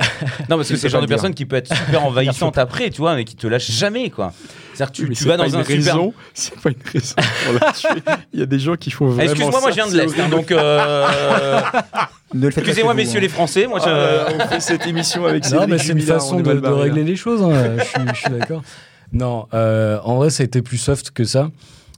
Non, 0.50 0.56
parce 0.56 0.68
que 0.68 0.76
c'est 0.76 0.88
le 0.88 0.92
genre 0.92 1.02
de 1.02 1.06
personne 1.06 1.34
qui 1.34 1.46
peut 1.46 1.56
être 1.56 1.74
super 1.74 2.04
envahissante 2.04 2.58
après, 2.64 2.90
tu 2.90 2.98
vois, 3.00 3.14
mais 3.14 3.24
qui 3.24 3.36
te 3.36 3.46
lâche 3.46 3.70
jamais, 3.70 4.10
quoi. 4.10 4.32
C'est-à-dire 4.74 4.92
que 5.08 5.14
tu, 5.14 5.24
vas 5.24 5.36
dans 5.36 5.48
une 5.48 5.54
un 5.56 5.64
super. 5.64 5.96
C'est 6.34 6.54
pas 6.60 6.70
une 6.70 6.76
raison 6.92 7.14
pour 7.44 7.52
la 7.60 7.72
tuer. 7.72 8.02
Il 8.32 8.40
y 8.40 8.42
a 8.42 8.46
des 8.46 8.58
gens 8.58 8.74
qui 8.76 8.90
font 8.90 9.06
vraiment. 9.06 9.22
Excuse-moi, 9.30 9.60
moi 9.60 9.70
je 9.70 9.74
viens 9.74 9.86
de 9.88 9.96
l'Est, 9.96 10.20
hein, 10.20 10.28
donc. 10.28 10.50
euh, 10.50 11.60
Excusez-moi, 12.34 12.94
messieurs 12.94 13.18
hein. 13.18 13.22
les 13.22 13.28
Français, 13.28 13.66
moi 13.66 13.78
je. 13.78 13.88
Ah, 13.88 14.26
on 14.34 14.48
fait 14.48 14.60
cette 14.60 14.86
émission 14.86 15.24
avec 15.26 15.48
Non, 15.50 15.66
mais 15.68 15.78
c'est 15.78 15.92
une 15.92 16.00
façon 16.00 16.40
de, 16.40 16.66
régler 16.68 17.04
les 17.04 17.16
choses. 17.16 17.42
hein. 17.42 17.76
je 17.78 17.84
suis, 17.84 18.00
je 18.14 18.20
suis 18.20 18.30
d'accord. 18.30 18.62
Non, 19.12 19.46
euh, 19.54 20.00
en 20.02 20.16
vrai, 20.16 20.30
ça 20.30 20.42
a 20.42 20.46
été 20.46 20.60
plus 20.60 20.78
soft 20.78 21.12
que 21.12 21.24
ça. 21.24 21.50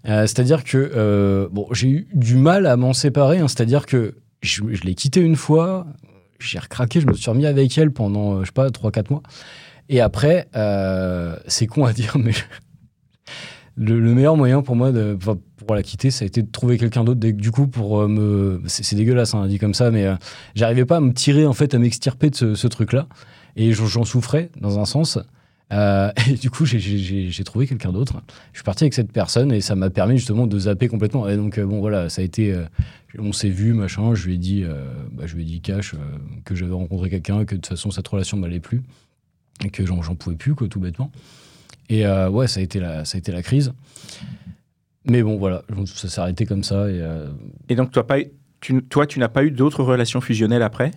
Euh, 0.07 0.23
c'est-à-dire 0.23 0.62
que 0.65 0.93
euh, 0.95 1.49
bon, 1.51 1.67
j'ai 1.73 1.89
eu 1.89 2.09
du 2.12 2.37
mal 2.37 2.67
à 2.67 2.77
m'en 2.77 2.93
séparer. 2.93 3.39
hein. 3.39 3.49
c'est-à-dire 3.49 3.87
que 3.87 4.15
je, 4.43 4.62
je 4.71 4.83
l'ai 4.83 4.95
quittée 4.95 5.21
une 5.21 5.35
fois, 5.35 5.87
j'ai 6.39 6.59
recraqué, 6.59 7.01
je 7.01 7.07
me 7.07 7.15
suis 7.15 7.29
remis 7.31 7.47
avec 7.47 7.77
elle 7.79 7.91
pendant, 7.91 8.41
je 8.41 8.47
sais 8.47 8.53
pas, 8.53 8.69
3-4 8.69 9.07
mois. 9.11 9.23
Et 9.89 10.01
après, 10.01 10.49
euh, 10.57 11.37
c'est 11.47 11.67
con 11.67 11.85
à 11.85 11.93
dire, 11.93 12.17
mais 12.19 12.33
le, 13.77 14.01
le 14.01 14.15
meilleur 14.15 14.37
moyen 14.37 14.62
pour 14.62 14.75
moi 14.75 14.91
de, 14.91 15.17
pour 15.67 15.75
la 15.75 15.83
quitter, 15.83 16.11
ça 16.11 16.25
a 16.25 16.27
été 16.27 16.43
de 16.43 16.51
trouver 16.51 16.79
quelqu'un 16.79 17.05
d'autre. 17.05 17.21
Du 17.21 17.51
coup, 17.51 17.67
pour 17.67 18.01
euh, 18.01 18.09
me. 18.09 18.62
C'est 18.67 18.97
dégueulasse, 18.97 19.35
hein, 19.35 19.47
dit 19.47 19.59
comme 19.59 19.75
ça, 19.75 19.91
mais 19.91 20.07
euh, 20.07 20.15
j'arrivais 20.55 20.87
pas 20.87 20.97
à 20.97 21.01
me 21.01 21.12
tirer, 21.12 21.47
en 21.47 21.53
fait, 21.53 21.75
à 21.75 21.79
m'extirper 21.79 22.31
de 22.31 22.55
ce, 22.55 22.67
truc-là. 22.67 23.07
Et 23.57 23.73
j'en 23.73 24.05
souffrais, 24.05 24.51
dans 24.61 24.79
un 24.79 24.85
sens. 24.85 25.19
Euh, 25.73 26.11
et 26.31 26.35
du 26.35 26.51
coup, 26.51 26.65
j'ai- 26.65 27.45
trouvé 27.45 27.67
quelqu'un 27.67 27.93
d'autre. 27.93 28.23
Je 28.53 28.59
suis 28.59 28.65
parti 28.65 28.85
avec 28.85 28.95
cette 28.95 29.12
personne 29.12 29.53
et 29.53 29.61
ça 29.61 29.75
m'a 29.75 29.91
permis 29.91 30.17
justement 30.17 30.47
de 30.47 30.59
zapper 30.59 30.89
complètement. 30.89 31.29
Et 31.29 31.37
donc, 31.37 31.61
bon, 31.61 31.81
voilà, 31.81 32.09
ça 32.09 32.23
a 32.23 32.25
été. 32.25 32.59
on 33.19 33.33
s'est 33.33 33.51
vu, 33.51 33.75
machin. 33.75 34.15
Je 34.15 34.27
lui 34.27 34.35
ai 34.35 34.39
dit, 34.39 34.65
bah, 35.12 35.25
je 35.27 35.35
lui 35.35 35.43
ai 35.43 35.47
dit 35.47 35.61
cash 35.61 35.95
que 36.45 36.55
j'avais 36.55 36.75
rencontré 36.75 37.11
quelqu'un, 37.11 37.45
que 37.45 37.55
de 37.55 37.61
toute 37.61 37.67
façon, 37.67 37.91
cette 37.91 38.09
relation 38.09 38.37
m'allait 38.37 38.61
plus. 38.61 38.83
Et 39.65 39.71
que 39.71 39.85
j'en 39.87 40.15
pouvais 40.15 40.37
plus, 40.37 40.55
quoi, 40.55 40.69
tout 40.69 40.81
bêtement. 40.81 41.11
Et 41.88 42.07
euh, 42.07 42.29
ouais, 42.29 42.49
ça 42.49 42.61
a, 42.61 42.62
été 42.62 42.81
la, 42.81 43.05
ça 43.05 43.16
a 43.16 43.18
été 43.18 43.33
la 43.33 43.42
crise. 43.42 43.72
Mais 45.05 45.22
bon, 45.22 45.37
voilà, 45.37 45.62
ça 45.87 46.09
s'est 46.09 46.20
arrêté 46.20 46.46
comme 46.46 46.64
ça. 46.64 46.88
Et 46.88 47.01
euh, 47.01 47.27
Et 47.68 47.77
donc, 47.77 47.92
toi, 47.92 48.07
pas, 48.07 48.18
tu, 48.61 48.83
toi, 48.83 49.07
tu 49.07 49.18
n'as 49.20 49.29
pas 49.29 49.44
eu 49.44 49.51
d'autres 49.51 49.85
relations 49.85 50.20
fusionnelles 50.20 50.62
après? 50.62 50.90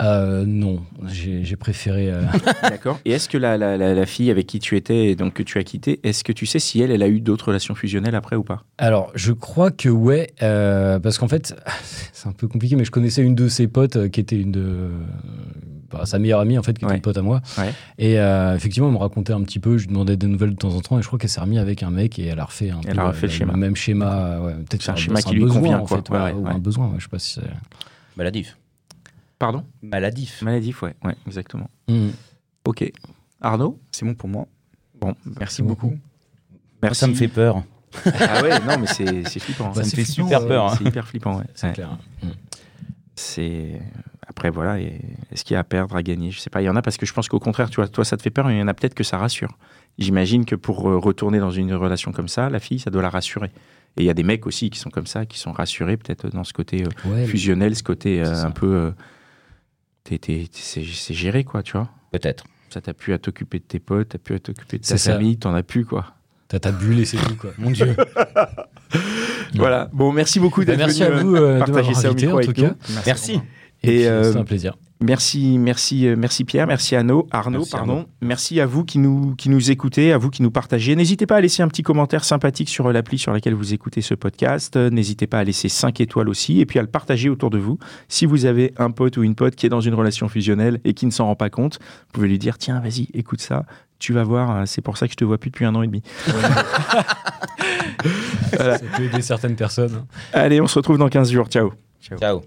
Euh, 0.00 0.44
non, 0.44 0.80
j'ai 1.06 1.56
préféré. 1.56 2.10
euh, 2.10 2.22
D'accord. 2.62 2.98
Et 3.04 3.12
est-ce 3.12 3.28
que 3.28 3.38
la, 3.38 3.56
la, 3.56 3.76
la, 3.76 4.06
fille 4.06 4.30
avec 4.32 4.46
qui 4.46 4.58
tu 4.58 4.76
étais 4.76 5.06
et 5.06 5.14
donc 5.16 5.34
que 5.34 5.44
tu 5.44 5.58
as 5.58 5.62
quitté, 5.62 6.00
est-ce 6.02 6.24
que 6.24 6.32
tu 6.32 6.44
sais 6.44 6.58
si 6.58 6.80
elle, 6.80 6.90
elle 6.90 7.04
a 7.04 7.08
eu 7.08 7.20
d'autres 7.20 7.48
relations 7.48 7.76
fusionnelles 7.76 8.16
après 8.16 8.34
ou 8.34 8.42
pas? 8.42 8.64
Alors, 8.78 9.12
je 9.14 9.32
crois 9.32 9.70
que 9.70 9.88
ouais, 9.88 10.32
euh, 10.42 10.98
parce 10.98 11.18
qu'en 11.18 11.28
fait, 11.28 11.54
c'est 12.12 12.28
un 12.28 12.32
peu 12.32 12.48
compliqué, 12.48 12.74
mais 12.74 12.84
je 12.84 12.90
connaissais 12.90 13.22
une 13.22 13.36
de 13.36 13.46
ses 13.46 13.68
potes 13.68 14.08
qui 14.10 14.18
était 14.18 14.40
une 14.40 14.50
de. 14.50 14.90
Bah, 15.92 16.06
sa 16.06 16.18
meilleure 16.18 16.40
amie, 16.40 16.58
en 16.58 16.62
fait, 16.62 16.72
qui 16.78 16.84
était 16.84 16.90
Ouais. 16.92 16.96
une 16.96 17.02
pote 17.02 17.16
à 17.18 17.22
moi. 17.22 17.40
Ouais. 17.58 17.72
Et 17.98 18.18
euh, 18.18 18.54
effectivement, 18.56 18.88
elle 18.88 18.94
me 18.94 18.98
racontait 18.98 19.32
un 19.32 19.42
petit 19.42 19.58
peu, 19.58 19.76
je 19.78 19.82
lui 19.86 19.92
demandais 19.92 20.16
des 20.16 20.26
nouvelles 20.26 20.50
de 20.52 20.56
temps 20.56 20.74
en 20.74 20.80
temps, 20.80 20.98
et 20.98 21.02
je 21.02 21.06
crois 21.06 21.18
qu'elle 21.18 21.30
s'est 21.30 21.40
remise 21.40 21.58
avec 21.58 21.82
un 21.82 21.90
mec 21.90 22.18
et 22.18 22.26
elle 22.26 22.40
a 22.40 22.44
refait 22.44 22.70
un 22.70 22.80
Elle 22.86 22.94
peu 22.96 23.00
a 23.02 23.08
refait 23.08 23.26
le 23.26 23.32
schéma. 23.32 23.52
même 23.56 23.76
schéma. 23.76 24.40
ouais, 24.40 24.54
Peut-être 24.54 24.82
C'est 24.82 24.90
un 24.90 24.94
que 24.94 25.00
schéma 25.00 25.22
qui 25.22 25.34
lui 25.34 25.42
besoin, 25.42 25.60
convient, 25.60 25.78
en 25.78 25.84
quoi. 25.86 25.98
fait, 25.98 26.10
Ouais, 26.10 26.18
ouais, 26.18 26.24
ouais, 26.24 26.32
ou 26.32 26.44
ouais. 26.44 26.50
un 26.52 26.58
besoin, 26.58 26.86
ouais, 26.88 26.94
je 26.98 27.04
sais 27.04 27.08
pas 27.10 27.18
si 27.18 27.34
c'est. 27.34 27.50
Maladif. 28.16 28.56
Pardon? 29.38 29.64
Maladif. 29.82 30.42
Maladif, 30.42 30.82
ouais, 30.82 30.94
ouais, 31.04 31.16
exactement. 31.26 31.68
Hmm. 31.88 32.10
Ok. 32.64 32.90
Arnaud? 33.40 33.78
C'est 33.90 34.04
bon 34.06 34.14
pour 34.14 34.28
moi. 34.28 34.46
Bon, 35.00 35.14
merci 35.40 35.62
beaucoup. 35.62 35.88
beaucoup. 35.88 36.00
Moi, 36.82 36.94
ça 36.94 37.06
me 37.08 37.14
fait 37.14 37.26
peur. 37.28 37.62
Ah 38.06 38.40
ouais, 38.42 38.58
non, 38.60 38.78
mais 38.78 38.86
c'est 38.86 39.24
flippant. 39.40 39.70
Bah, 39.72 39.80
me 39.80 39.84
c'est 39.84 39.96
fait 39.96 40.04
flippant, 40.04 40.28
super 40.28 40.46
peur. 40.46 40.66
hein. 40.66 40.74
C'est 40.78 40.84
hyper 40.84 41.06
flippant, 41.08 41.38
ouais. 41.38 41.44
C'est 41.54 41.66
Ouais. 41.68 41.72
clair. 41.72 41.98
C'est 43.14 43.80
après 44.42 44.50
voilà. 44.50 44.80
et 44.80 45.00
Est-ce 45.30 45.44
qu'il 45.44 45.54
y 45.54 45.56
a 45.56 45.60
à 45.60 45.64
perdre, 45.64 45.94
à 45.94 46.02
gagner? 46.02 46.30
Je 46.32 46.40
sais 46.40 46.50
pas. 46.50 46.60
Il 46.62 46.64
y 46.64 46.68
en 46.68 46.74
a 46.76 46.82
parce 46.82 46.96
que 46.96 47.06
je 47.06 47.12
pense 47.12 47.28
qu'au 47.28 47.38
contraire, 47.38 47.70
tu 47.70 47.76
vois, 47.76 47.86
toi 47.88 48.04
ça 48.04 48.16
te 48.16 48.22
fait 48.22 48.30
peur, 48.30 48.46
mais 48.46 48.56
il 48.56 48.58
y 48.58 48.62
en 48.62 48.66
a 48.68 48.74
peut-être 48.74 48.94
que 48.94 49.04
ça 49.04 49.16
rassure. 49.18 49.56
J'imagine 49.98 50.44
que 50.44 50.56
pour 50.56 50.88
euh, 50.90 50.98
retourner 50.98 51.38
dans 51.38 51.50
une 51.52 51.72
relation 51.74 52.10
comme 52.12 52.26
ça, 52.28 52.50
la 52.50 52.58
fille, 52.58 52.80
ça 52.80 52.90
doit 52.90 53.02
la 53.02 53.10
rassurer. 53.10 53.50
Et 53.96 54.02
il 54.02 54.04
y 54.04 54.10
a 54.10 54.14
des 54.14 54.22
mecs 54.24 54.46
aussi 54.46 54.70
qui 54.70 54.78
sont 54.80 54.90
comme 54.90 55.06
ça, 55.06 55.26
qui 55.26 55.38
sont 55.38 55.52
rassurés 55.52 55.96
peut-être 55.96 56.28
dans 56.30 56.44
ce 56.44 56.52
côté 56.52 56.82
euh, 56.84 57.08
Ouais, 57.10 57.24
fusionnel, 57.26 57.76
ce 57.76 57.82
côté 57.84 58.20
euh, 58.22 58.44
un 58.44 58.50
peu. 58.50 58.66
euh, 58.74 58.90
t'es- 60.04 60.18
t'es- 60.18 60.48
c'est 60.52 60.82
géré 61.14 61.44
quoi, 61.44 61.62
tu 61.62 61.72
vois. 61.72 61.88
Peut-être. 62.10 62.44
Ça 62.70 62.80
t'a 62.80 62.94
pu 62.94 63.12
à 63.12 63.18
t'occuper 63.18 63.58
de 63.58 63.64
tes 63.64 63.78
potes, 63.80 64.08
t'as 64.08 64.18
pu 64.18 64.34
à 64.34 64.38
t'occuper 64.38 64.78
de 64.78 64.82
ta 64.84 64.96
famille, 64.96 65.36
t'en 65.36 65.54
as 65.54 65.62
plus 65.62 65.84
quoi. 65.84 66.06
T'as 66.48 66.58
ta 66.58 66.72
bulle 66.72 66.98
et 67.00 67.04
c'est 67.04 67.18
tout, 67.18 67.36
quoi. 67.36 67.50
Mon 67.58 67.70
Dieu. 67.70 67.94
Voilà. 69.54 69.90
Bon, 69.92 70.12
merci 70.12 70.40
beaucoup 70.40 70.60
Bah, 70.60 70.66
d'être 70.66 70.78
merci 70.78 71.02
venu 71.02 71.12
à 71.18 71.22
vous 71.22 71.36
euh, 71.36 71.54
de 71.54 71.58
partager 71.58 71.88
m'avoir 71.88 71.96
ça 72.02 72.08
au 72.08 72.12
invité, 72.12 72.26
micro 72.26 72.38
en 72.38 72.42
tout 72.42 72.50
avec 72.50 72.58
nous. 72.58 72.68
cas. 72.94 73.02
Merci. 73.06 73.40
Et, 73.82 74.06
euh, 74.08 74.24
c'était 74.24 74.38
un 74.38 74.44
plaisir. 74.44 74.76
Merci, 75.00 75.58
merci, 75.58 76.06
euh, 76.06 76.14
merci 76.16 76.44
Pierre, 76.44 76.68
merci 76.68 76.94
Arnaud, 76.94 77.26
Arnaud, 77.32 77.58
Merci, 77.58 77.72
pardon. 77.72 77.92
Arnaud. 77.92 78.06
Merci 78.20 78.60
à 78.60 78.66
vous 78.66 78.84
qui 78.84 79.00
nous, 79.00 79.34
qui 79.34 79.48
nous 79.48 79.72
écoutez, 79.72 80.12
à 80.12 80.18
vous 80.18 80.30
qui 80.30 80.42
nous 80.42 80.52
partagez. 80.52 80.94
N'hésitez 80.94 81.26
pas 81.26 81.38
à 81.38 81.40
laisser 81.40 81.60
un 81.64 81.66
petit 81.66 81.82
commentaire 81.82 82.22
sympathique 82.22 82.68
sur 82.68 82.92
l'appli 82.92 83.18
sur 83.18 83.32
laquelle 83.32 83.54
vous 83.54 83.74
écoutez 83.74 84.00
ce 84.00 84.14
podcast. 84.14 84.76
N'hésitez 84.76 85.26
pas 85.26 85.40
à 85.40 85.44
laisser 85.44 85.68
5 85.68 86.00
étoiles 86.00 86.28
aussi 86.28 86.60
et 86.60 86.66
puis 86.66 86.78
à 86.78 86.82
le 86.82 86.88
partager 86.88 87.28
autour 87.28 87.50
de 87.50 87.58
vous. 87.58 87.78
Si 88.06 88.26
vous 88.26 88.44
avez 88.44 88.72
un 88.76 88.92
pote 88.92 89.16
ou 89.16 89.24
une 89.24 89.34
pote 89.34 89.56
qui 89.56 89.66
est 89.66 89.70
dans 89.70 89.80
une 89.80 89.94
relation 89.94 90.28
fusionnelle 90.28 90.78
et 90.84 90.94
qui 90.94 91.04
ne 91.06 91.10
s'en 91.10 91.26
rend 91.26 91.34
pas 91.34 91.50
compte, 91.50 91.80
vous 91.80 92.12
pouvez 92.12 92.28
lui 92.28 92.38
dire 92.38 92.56
tiens, 92.58 92.78
vas-y, 92.78 93.08
écoute 93.12 93.40
ça. 93.40 93.66
Tu 93.98 94.12
vas 94.12 94.22
voir, 94.22 94.50
euh, 94.56 94.62
c'est 94.66 94.82
pour 94.82 94.98
ça 94.98 95.06
que 95.08 95.12
je 95.12 95.16
te 95.16 95.24
vois 95.24 95.38
plus 95.38 95.50
depuis 95.50 95.64
un 95.64 95.74
an 95.74 95.82
et 95.82 95.88
demi. 95.88 96.02
Voilà. 98.54 98.78
Ça 98.78 98.84
peut 98.96 99.02
aider 99.04 99.22
certaines 99.22 99.56
personnes. 99.56 99.94
hein. 99.94 100.06
Allez, 100.32 100.60
on 100.60 100.66
se 100.66 100.78
retrouve 100.78 100.98
dans 100.98 101.08
15 101.08 101.30
jours. 101.32 101.46
Ciao. 101.48 101.72
Ciao. 102.00 102.42